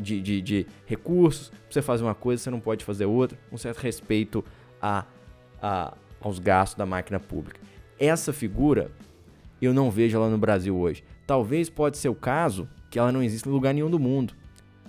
[0.00, 3.78] de, de, de recursos, você fazer uma coisa, você não pode fazer outra, um certo
[3.78, 4.44] respeito
[4.82, 5.06] a,
[5.62, 7.60] a, aos gastos da máquina pública.
[8.00, 8.90] Essa figura
[9.60, 11.04] eu não vejo ela no Brasil hoje.
[11.30, 14.34] Talvez pode ser o caso que ela não exista em lugar nenhum do mundo,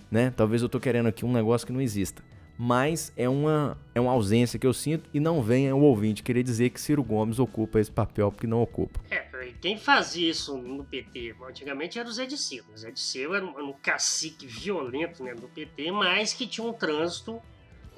[0.09, 0.33] né?
[0.35, 2.23] Talvez eu tô querendo aqui um negócio que não exista.
[2.57, 6.41] Mas é uma, é uma ausência que eu sinto e não venha o ouvinte querer
[6.41, 8.99] dizer que Ciro Gomes ocupa esse papel porque não ocupa.
[9.11, 9.23] É,
[9.61, 12.63] quem fazia isso no PT antigamente era o Zé Disseu.
[12.73, 16.73] O Zé Disseu era um, um cacique violento né, do PT, mas que tinha um
[16.73, 17.39] trânsito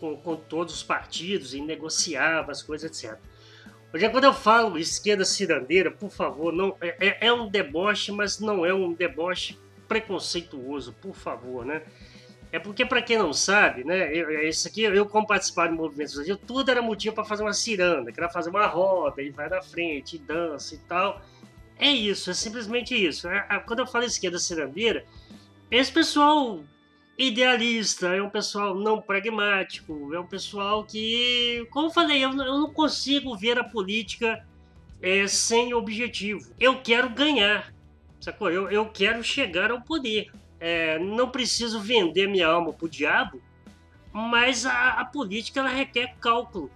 [0.01, 3.17] com, com todos os partidos e negociava as coisas, etc.
[3.93, 8.39] Hoje, quando eu falo esquerda cirandeira, por favor, não é, é, é um deboche, mas
[8.39, 11.83] não é um deboche preconceituoso, por favor, né?
[12.51, 15.73] É porque, para quem não sabe, né, eu, é isso aqui, eu como participar de
[15.73, 19.29] movimentos estudantil, tudo era motivo para fazer uma ciranda, que era fazer uma roda e
[19.29, 21.21] vai na frente, e dança e tal.
[21.77, 23.27] É isso, é simplesmente isso.
[23.27, 25.05] É, quando eu falo esquerda cirandeira,
[25.69, 26.63] esse pessoal
[27.18, 32.59] idealista, é um pessoal não pragmático, é um pessoal que, como eu falei, eu, eu
[32.59, 34.45] não consigo ver a política
[35.01, 36.51] é, sem objetivo.
[36.59, 37.74] Eu quero ganhar,
[38.20, 38.49] sacou?
[38.49, 40.32] Eu, eu quero chegar ao poder.
[40.59, 43.41] É, não preciso vender minha alma pro diabo,
[44.11, 46.72] mas a, a política ela requer cálculo.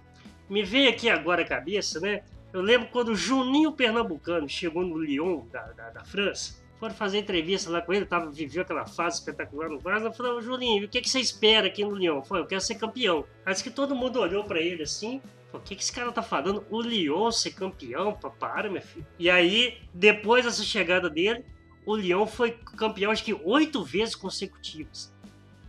[0.48, 2.22] Me vem aqui agora a cabeça, né?
[2.52, 7.18] Eu lembro quando o Juninho Pernambucano chegou no Lyon, da, da, da França, foram fazer
[7.18, 10.06] entrevista lá com ele, tava, viveu aquela fase espetacular no Vasco.
[10.06, 12.22] Eu falei, Julinho, o que, que você espera aqui no Lyon?
[12.22, 13.24] Falei, eu quero ser campeão.
[13.44, 15.20] Acho que todo mundo olhou para ele assim,
[15.52, 16.64] o que, que esse cara tá falando?
[16.70, 18.12] O Lyon ser campeão?
[18.12, 19.06] Para, meu filho.
[19.18, 21.44] E aí, depois dessa chegada dele,
[21.84, 25.12] o Lyon foi campeão, acho que oito vezes consecutivas.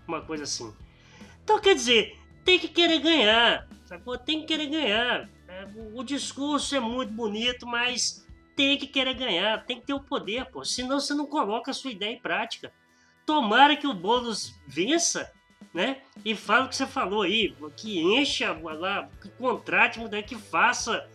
[0.08, 0.74] Uma coisa assim.
[1.44, 3.68] Então, quer dizer, tem que querer ganhar.
[4.26, 5.30] Tem que querer ganhar.
[5.48, 8.28] É, o discurso é muito bonito, mas
[8.60, 10.66] tem que querer ganhar, tem que ter o poder, pô.
[10.66, 12.74] Senão você não coloca a sua ideia em prática.
[13.26, 15.32] Tomara que o Boulos vença,
[15.74, 16.02] né?
[16.26, 19.98] E fala o que você falou aí, que encha lá, que contrate,
[20.28, 21.08] que faça,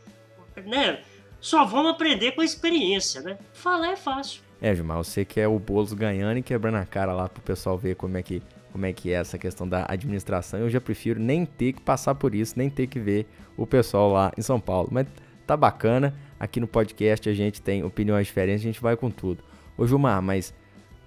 [0.64, 1.02] né?
[1.38, 3.36] Só vamos aprender com a experiência, né?
[3.52, 4.40] Falar é fácil.
[4.58, 7.76] É, Gilmar, você quer é o Boulos ganhando e quebrando a cara lá pro pessoal
[7.76, 8.42] ver como é que
[8.72, 10.58] como é que é essa questão da administração.
[10.58, 14.10] Eu já prefiro nem ter que passar por isso, nem ter que ver o pessoal
[14.10, 14.88] lá em São Paulo.
[14.90, 15.06] Mas
[15.46, 16.12] tá bacana.
[16.38, 19.42] Aqui no podcast a gente tem opiniões diferentes, a gente vai com tudo.
[19.76, 20.54] Ô Gilmar, mas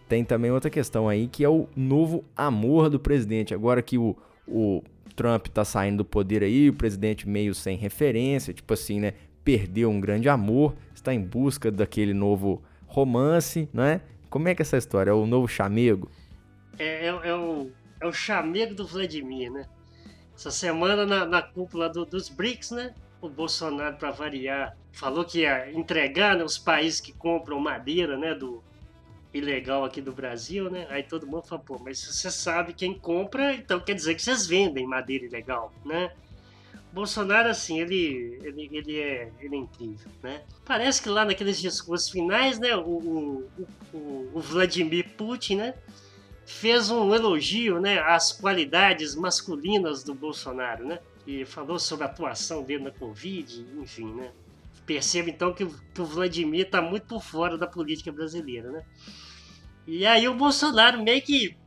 [0.07, 3.53] tem também outra questão aí que é o novo amor do presidente.
[3.53, 4.15] Agora que o,
[4.47, 4.81] o
[5.15, 9.13] Trump tá saindo do poder aí, o presidente meio sem referência, tipo assim, né?
[9.43, 14.01] Perdeu um grande amor, está em busca daquele novo romance, né?
[14.29, 15.11] Como é que é essa história?
[15.11, 16.09] É o novo chamego?
[16.77, 17.69] É, é, é o,
[18.01, 19.65] é o chamego do Vladimir, né?
[20.35, 22.93] Essa semana na, na cúpula do, dos BRICS, né?
[23.21, 28.35] O Bolsonaro, para variar, falou que ia entregar né, os países que compram madeira, né?
[28.35, 28.63] Do
[29.33, 30.87] ilegal aqui do Brasil, né?
[30.89, 34.47] Aí todo mundo fala, pô, mas você sabe quem compra, então quer dizer que vocês
[34.47, 36.11] vendem madeira ilegal, né?
[36.91, 40.41] Bolsonaro, assim, ele, ele, ele, é, ele é incrível, né?
[40.65, 43.45] Parece que lá naqueles discursos finais, né, o,
[43.93, 45.75] o, o, Vladimir Putin, né,
[46.45, 50.99] fez um elogio, né, às qualidades masculinas do Bolsonaro, né?
[51.27, 54.31] E falou sobre a atuação dele na Covid, enfim, né?
[54.85, 58.85] Perceba então que, que o Vladimir está muito por fora da política brasileira, né?
[59.85, 61.57] E aí o Bolsonaro meio que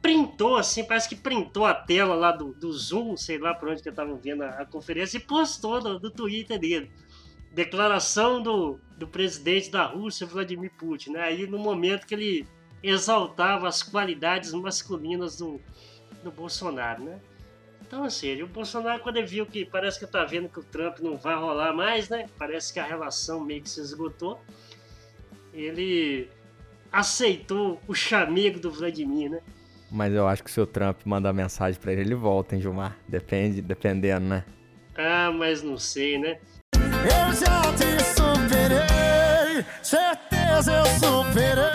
[0.00, 3.82] printou, assim, parece que printou a tela lá do, do Zoom, sei lá por onde
[3.82, 6.90] que eu tava vendo a, a conferência, e postou no, no Twitter dele.
[7.52, 11.22] Declaração do, do presidente da Rússia, Vladimir Putin, né?
[11.22, 12.46] Aí no momento que ele
[12.82, 15.60] exaltava as qualidades masculinas do,
[16.22, 17.20] do Bolsonaro, né?
[17.86, 21.00] Então, assim, o Bolsonaro, quando ele viu que parece que tá vendo que o Trump
[21.00, 22.26] não vai rolar mais, né?
[22.38, 24.40] Parece que a relação meio que se esgotou.
[25.52, 26.28] Ele
[26.90, 29.40] aceitou o chamego do Vladimir, né?
[29.90, 32.96] Mas eu acho que se o Trump mandar mensagem para ele, ele volta, hein, Gilmar?
[33.06, 34.44] Depende, dependendo, né?
[34.96, 36.38] Ah, mas não sei, né?
[36.74, 41.72] Eu já te superei, certeza eu superei.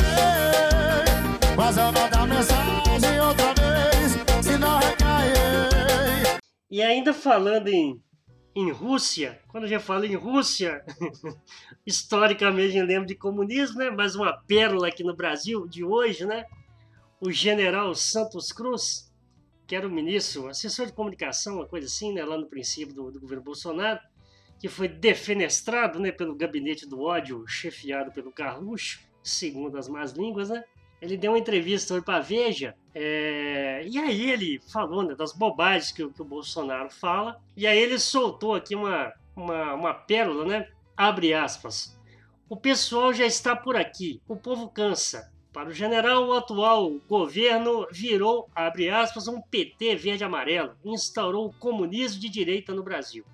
[1.56, 3.57] Mas eu vou dar mensagem outra vez,
[6.70, 8.02] E ainda falando em,
[8.56, 10.84] em Rússia, quando eu já falo em Rússia,
[11.86, 13.90] historicamente eu lembro de comunismo, né?
[13.90, 16.46] Mas uma pérola aqui no Brasil de hoje, né?
[17.20, 19.12] o general Santos Cruz,
[19.66, 23.12] que era o ministro, assessor de comunicação, uma coisa assim, né, lá no princípio do,
[23.12, 24.00] do governo Bolsonaro,
[24.60, 30.50] que foi defenestrado né, pelo gabinete do ódio, chefiado pelo Carluxo, segundo as más línguas,
[30.50, 30.64] né?
[31.02, 33.84] Ele deu uma entrevista hoje para Veja, é...
[33.86, 38.00] e aí ele falou né, das bobagens que, que, o Bolsonaro fala, e aí ele
[38.00, 40.70] soltou aqui uma, uma, uma pérola, né?
[40.96, 41.96] Abre aspas.
[42.50, 45.32] O pessoal já está por aqui, o povo cansa.
[45.54, 52.22] Para o general, o atual governo virou, abre aspas, um PT verde-amarelo instaurou o comunismo
[52.22, 53.26] de direita no Brasil.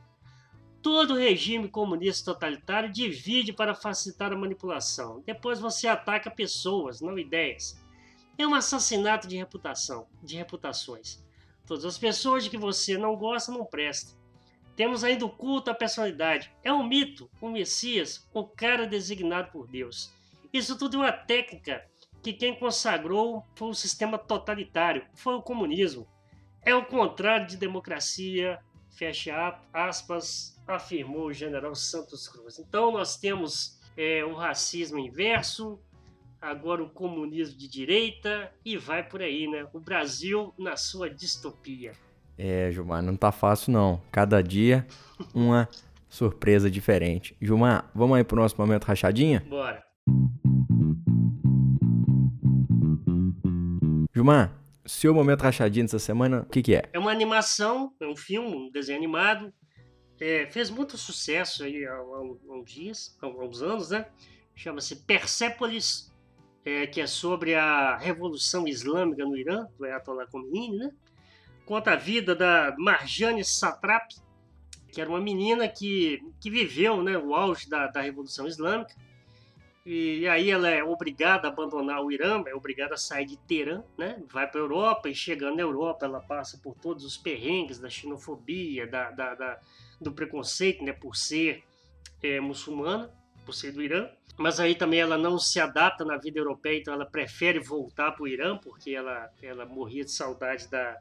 [0.83, 5.23] Todo regime comunista totalitário divide para facilitar a manipulação.
[5.25, 7.81] Depois você ataca pessoas, não ideias.
[8.37, 11.23] É um assassinato de reputação, de reputações.
[11.65, 14.19] Todas as pessoas de que você não gosta não prestam.
[14.75, 16.53] Temos ainda o culto à personalidade.
[16.61, 20.11] É um mito, o Messias, o cara designado por Deus.
[20.51, 21.81] Isso tudo é uma técnica
[22.21, 26.05] que quem consagrou foi o sistema totalitário, foi o comunismo.
[26.61, 28.59] É o contrário de democracia,
[28.95, 32.59] fecha aspas, afirmou o general Santos Cruz.
[32.59, 35.79] Então nós temos é, o racismo inverso,
[36.41, 39.67] agora o comunismo de direita e vai por aí, né?
[39.73, 41.93] O Brasil na sua distopia.
[42.37, 44.01] É, Gilmar, não tá fácil não.
[44.11, 44.85] Cada dia
[45.33, 45.69] uma
[46.09, 47.35] surpresa diferente.
[47.41, 49.43] Gilmar, vamos aí pro nosso momento rachadinha?
[49.47, 49.83] Bora.
[54.13, 56.83] Gilmar, seu momento rachadinho dessa semana, o que, que é?
[56.91, 59.53] É uma animação, é um filme, um desenho animado.
[60.19, 64.05] É, fez muito sucesso aí há, há, uns dias, há uns anos, né?
[64.55, 66.13] Chama-se Persepolis,
[66.63, 70.91] é, que é sobre a Revolução Islâmica no Irã, do Ayatollah Khomeini, né?
[71.65, 74.11] Conta a vida da Marjane Satrap,
[74.91, 78.93] que era uma menina que, que viveu né, o auge da, da Revolução Islâmica
[79.85, 83.83] e aí ela é obrigada a abandonar o Irã, é obrigada a sair de Teherã,
[83.97, 84.21] né?
[84.31, 88.87] Vai para Europa e chegando na Europa ela passa por todos os perrengues da xenofobia,
[88.87, 89.59] da, da, da
[89.99, 90.93] do preconceito, né?
[90.93, 91.63] Por ser
[92.21, 93.11] é, muçulmana,
[93.45, 94.09] por ser do Irã.
[94.37, 98.23] Mas aí também ela não se adapta na vida europeia, então ela prefere voltar para
[98.23, 100.97] o Irã porque ela, ela morria de saudade da,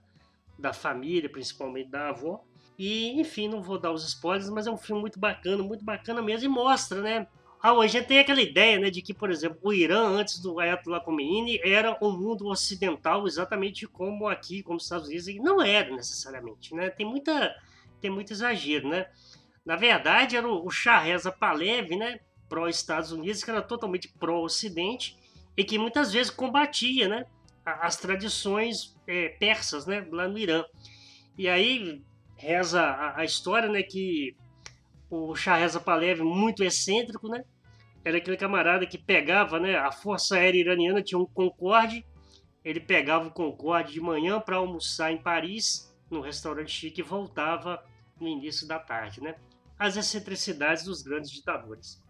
[0.58, 2.44] da família, principalmente da avó.
[2.78, 6.20] E, enfim, não vou dar os spoilers, mas é um filme muito bacana, muito bacana
[6.20, 7.26] mesmo, e mostra, né?
[7.62, 10.58] Ah, a gente tem aquela ideia, né, de que, por exemplo, o Irã, antes do
[10.58, 15.62] Ayatollah Khomeini, era um mundo ocidental exatamente como aqui, como os Estados Unidos, e não
[15.62, 16.90] era necessariamente, né?
[16.90, 17.54] Tem muita,
[18.00, 19.06] tem muito exagero, né?
[19.64, 25.16] Na verdade, era o, o Shah Reza Pahlavi, né, pró-Estados Unidos, que era totalmente pró-Ocidente
[25.56, 27.26] e que muitas vezes combatia, né,
[27.64, 30.64] as tradições é, persas, né, lá no Irã.
[31.38, 32.02] E aí
[32.36, 34.36] reza a, a história, né, que
[35.08, 37.44] o Shah Reza Pahlavi muito excêntrico, né?
[38.04, 39.76] Era aquele camarada que pegava, né?
[39.76, 42.04] A Força Aérea Iraniana tinha um Concorde,
[42.64, 47.82] ele pegava o Concorde de manhã para almoçar em Paris, num restaurante chique, e voltava
[48.20, 49.34] no início da tarde, né?
[49.78, 52.02] As excentricidades dos grandes ditadores.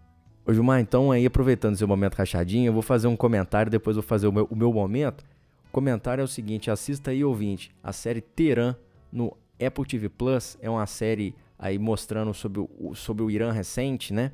[0.44, 4.02] Ô Gilmar, então aí aproveitando seu momento rachadinho, eu vou fazer um comentário, depois vou
[4.02, 5.24] fazer o meu, o meu momento.
[5.68, 8.74] O comentário é o seguinte, assista aí, ouvinte, a série Teran
[9.10, 14.12] no Apple TV Plus, é uma série aí mostrando sobre o, sobre o Irã recente,
[14.12, 14.32] né?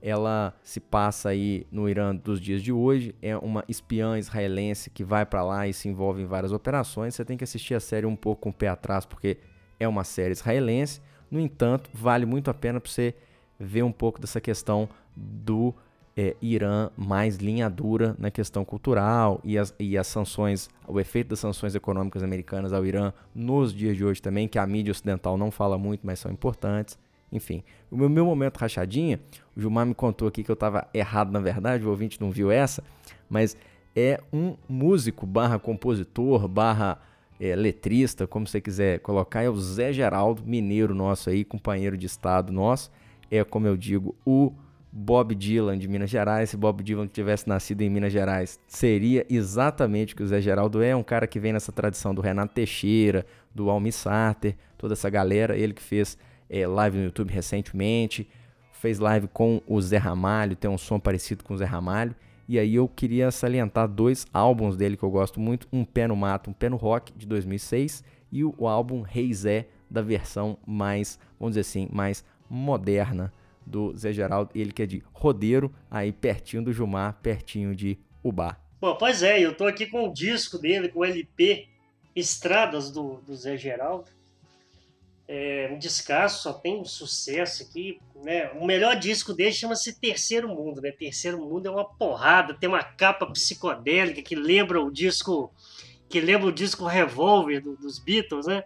[0.00, 5.02] Ela se passa aí no Irã dos dias de hoje, é uma espiã israelense que
[5.02, 7.14] vai para lá e se envolve em várias operações.
[7.14, 9.38] Você tem que assistir a série um pouco com o pé atrás, porque
[9.78, 11.00] é uma série israelense.
[11.30, 13.14] No entanto, vale muito a pena para você
[13.58, 15.74] ver um pouco dessa questão do
[16.16, 21.28] é, Irã mais linha dura na questão cultural e as, e as sanções, o efeito
[21.28, 25.36] das sanções econômicas americanas ao Irã nos dias de hoje também, que a mídia ocidental
[25.36, 26.98] não fala muito, mas são importantes.
[27.32, 29.20] Enfim, o meu, meu momento rachadinha,
[29.56, 32.50] o Gilmar me contou aqui que eu estava errado na verdade, o ouvinte não viu
[32.50, 32.82] essa,
[33.28, 33.56] mas
[33.94, 36.98] é um músico barra compositor, barra
[37.40, 42.06] é, letrista, como você quiser colocar, é o Zé Geraldo, mineiro nosso aí, companheiro de
[42.06, 42.90] estado nosso,
[43.30, 44.52] é como eu digo, o
[44.90, 46.50] Bob Dylan de Minas Gerais.
[46.50, 50.82] Se Bob Dylan tivesse nascido em Minas Gerais, seria exatamente o que o Zé Geraldo
[50.82, 50.96] é.
[50.96, 55.56] Um cara que vem nessa tradição do Renato Teixeira, do Almi Sarter, toda essa galera.
[55.56, 56.16] Ele que fez
[56.48, 58.28] é, live no YouTube recentemente,
[58.72, 62.14] fez live com o Zé Ramalho, tem um som parecido com o Zé Ramalho.
[62.48, 66.16] E aí eu queria salientar dois álbuns dele que eu gosto muito, Um Pé no
[66.16, 71.18] Mato, Um Pé no Rock, de 2006, e o, álbum Rei Zé, da versão mais,
[71.38, 73.32] vamos dizer assim, mais moderna
[73.66, 78.56] do Zé Geraldo, ele que é de Rodeiro, aí pertinho do Jumar, pertinho de Ubá.
[78.80, 81.66] Bom, pois é, eu tô aqui com o disco dele, com o LP
[82.16, 84.08] Estradas do, do Zé Geraldo.
[85.30, 88.50] É um descasso, só tem um sucesso aqui, né?
[88.52, 90.90] O melhor disco dele chama-se Terceiro Mundo, né?
[90.90, 95.52] Terceiro Mundo é uma porrada, tem uma capa psicodélica que lembra o disco
[96.08, 98.64] que lembra o disco Revolver do, dos Beatles, né?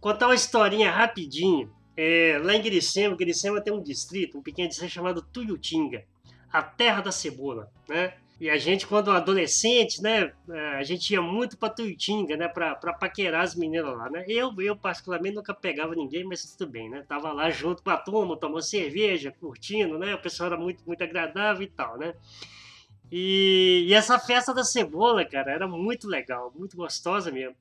[0.00, 1.72] Contar uma historinha rapidinho.
[1.96, 6.04] É, lá em Guiricema, Guiricema tem um distrito, um pequeno distrito chamado Tuiutinga,
[6.52, 8.14] a terra da cebola, né?
[8.40, 12.74] E a gente, quando adolescente, né, é, a gente ia muito para Tuiutinga, né, para
[12.94, 14.24] paquerar as meninas lá, né?
[14.26, 17.04] Eu, eu particularmente nunca pegava ninguém, mas tudo bem, né?
[17.06, 20.14] Tava lá junto com a turma, tomando cerveja, curtindo, né?
[20.14, 22.14] O pessoal era muito, muito agradável e tal, né?
[23.12, 27.54] E, e essa festa da cebola, cara, era muito legal, muito gostosa mesmo.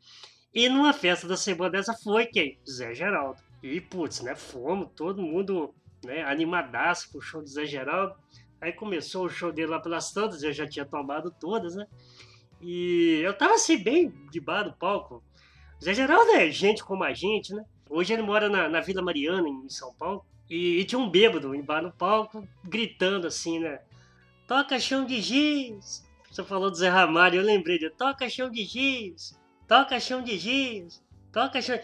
[0.53, 2.57] E numa festa da cebola dessa foi quem?
[2.67, 3.41] Zé Geraldo.
[3.61, 5.73] E, putz, né, fomos, todo mundo
[6.05, 8.15] né, animadaço pro show do Zé Geraldo.
[8.61, 11.87] Aí começou o show dele lá pelas tantas, eu já tinha tomado todas, né?
[12.61, 15.23] E eu tava assim, bem de bar do palco.
[15.79, 17.63] O Zé Geraldo é gente como a gente, né?
[17.89, 20.25] Hoje ele mora na, na Vila Mariana, em São Paulo.
[20.49, 23.79] E, e, tinha um bêbado em bar no palco, gritando assim, né?
[24.47, 26.05] Toca chão de giz!
[26.29, 29.39] Você falou do Zé Ramalho, eu lembrei de toca chão de giz!
[29.67, 31.03] Toca chão de giz!
[31.31, 31.79] Toca chão...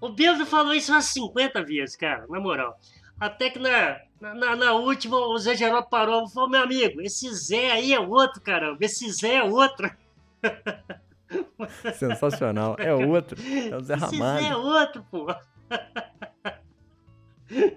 [0.00, 2.78] O Bêbado falou isso umas 50 vezes, cara, na moral.
[3.18, 3.98] Até que na,
[4.32, 8.00] na, na última o Zé Geraldo parou e falou: meu amigo, esse Zé aí é
[8.00, 8.78] outro, caramba.
[8.80, 9.90] Esse Zé é outro.
[11.98, 12.76] Sensacional.
[12.78, 13.36] É outro.
[13.42, 14.38] É o Zé Ramalho.
[14.38, 15.26] Esse Zé é outro, pô.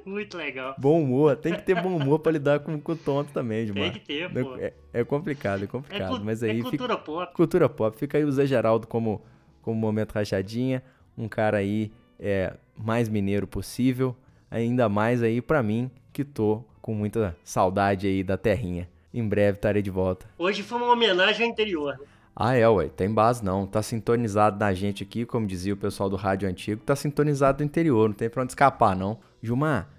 [0.06, 0.76] Muito legal.
[0.78, 1.36] Bom humor.
[1.36, 3.84] Tem que ter bom humor pra lidar com, com o tonto também, Edmar.
[3.84, 4.56] Tem que ter, pô.
[4.58, 6.18] É, é complicado, é complicado.
[6.18, 7.34] É, mas aí é cultura fica, pop.
[7.34, 7.98] Cultura pop.
[7.98, 9.22] Fica aí o Zé Geraldo como,
[9.62, 10.84] como momento rachadinha.
[11.18, 14.16] Um cara aí é, mais mineiro possível,
[14.50, 18.90] ainda mais aí para mim que tô com muita saudade aí da terrinha.
[19.14, 20.26] Em breve estarei de volta.
[20.38, 21.98] Hoje foi uma homenagem ao interior.
[21.98, 22.06] Né?
[22.36, 23.66] Ah, é, ué, tem base não.
[23.66, 27.66] Tá sintonizado na gente aqui, como dizia o pessoal do rádio antigo, tá sintonizado no
[27.66, 29.20] interior, não tem pra onde escapar não.
[29.42, 29.90] Gilmar,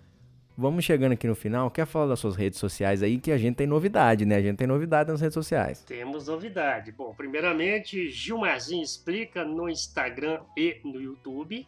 [0.56, 1.70] vamos chegando aqui no final.
[1.70, 4.36] Quer falar das suas redes sociais aí, que a gente tem novidade, né?
[4.36, 5.82] A gente tem novidade nas redes sociais.
[5.82, 6.92] Temos novidade.
[6.92, 11.66] Bom, primeiramente, Gilmarzinho Explica no Instagram e no YouTube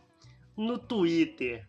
[0.56, 1.64] no Twitter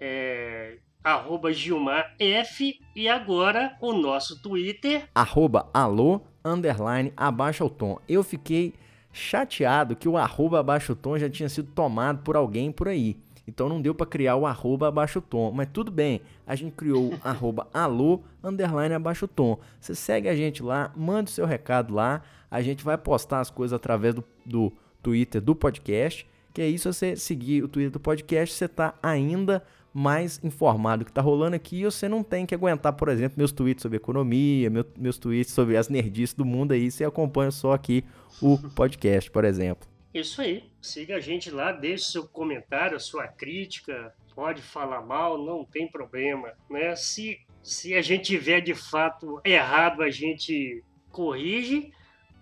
[0.00, 7.98] é arroba Gilmar F e agora o nosso Twitter arroba alô underline abaixo o tom.
[8.08, 8.74] Eu fiquei
[9.12, 13.16] chateado que o arroba abaixo o tom já tinha sido tomado por alguém por aí.
[13.46, 15.50] Então não deu para criar o arroba abaixo o tom.
[15.50, 19.58] Mas tudo bem, a gente criou o arroba alô underline abaixo o tom.
[19.80, 22.22] Você segue a gente lá, manda o seu recado lá.
[22.50, 24.72] A gente vai postar as coisas através do, do
[25.02, 26.26] Twitter do podcast.
[26.52, 29.62] Que é isso, você seguir o Twitter do podcast, você tá ainda
[29.92, 33.38] mais informado do que tá rolando aqui e você não tem que aguentar, por exemplo,
[33.38, 37.50] meus tweets sobre economia, meu, meus tweets sobre as nerdices do mundo aí, você acompanha
[37.50, 38.04] só aqui
[38.40, 39.88] o podcast, por exemplo.
[40.12, 45.64] Isso aí, siga a gente lá, deixe seu comentário, sua crítica, pode falar mal, não
[45.64, 46.94] tem problema, né?
[46.96, 51.92] Se, se a gente tiver de fato errado, a gente corrige,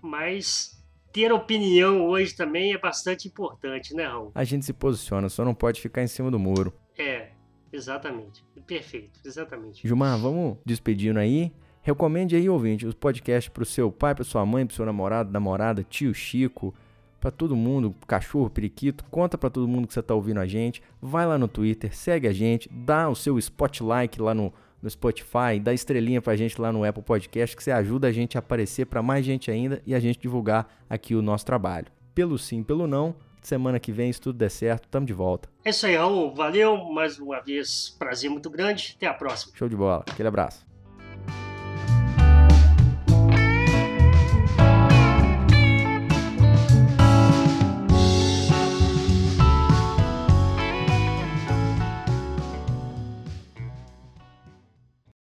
[0.01, 0.77] mas
[1.13, 4.31] ter opinião hoje também é bastante importante, né, Raul?
[4.35, 6.73] A gente se posiciona, só não pode ficar em cima do muro.
[6.99, 7.31] É,
[7.77, 8.45] exatamente.
[8.67, 9.87] Perfeito, exatamente.
[9.87, 11.53] Gilmar, vamos despedindo aí.
[11.83, 15.85] Recomende aí, ouvinte, os podcasts pro seu pai, pra sua mãe, pro seu namorado, namorada,
[15.85, 16.75] tio Chico,
[17.21, 20.83] para todo mundo, cachorro, periquito, conta para todo mundo que você tá ouvindo a gente.
[21.01, 24.53] Vai lá no Twitter, segue a gente, dá o seu spotlight lá no,
[24.83, 28.37] no Spotify, dá estrelinha pra gente lá no Apple Podcast, que você ajuda a gente
[28.37, 31.87] a aparecer para mais gente ainda e a gente divulgar aqui o nosso trabalho.
[32.15, 33.15] Pelo sim, pelo não,
[33.47, 35.49] semana que vem, se tudo der certo, tamo de volta.
[35.65, 36.35] É isso aí, Raul.
[36.35, 37.95] Valeu mais uma vez.
[37.99, 38.95] Prazer muito grande.
[38.97, 39.53] Até a próxima.
[39.57, 40.05] Show de bola.
[40.09, 40.66] Aquele abraço.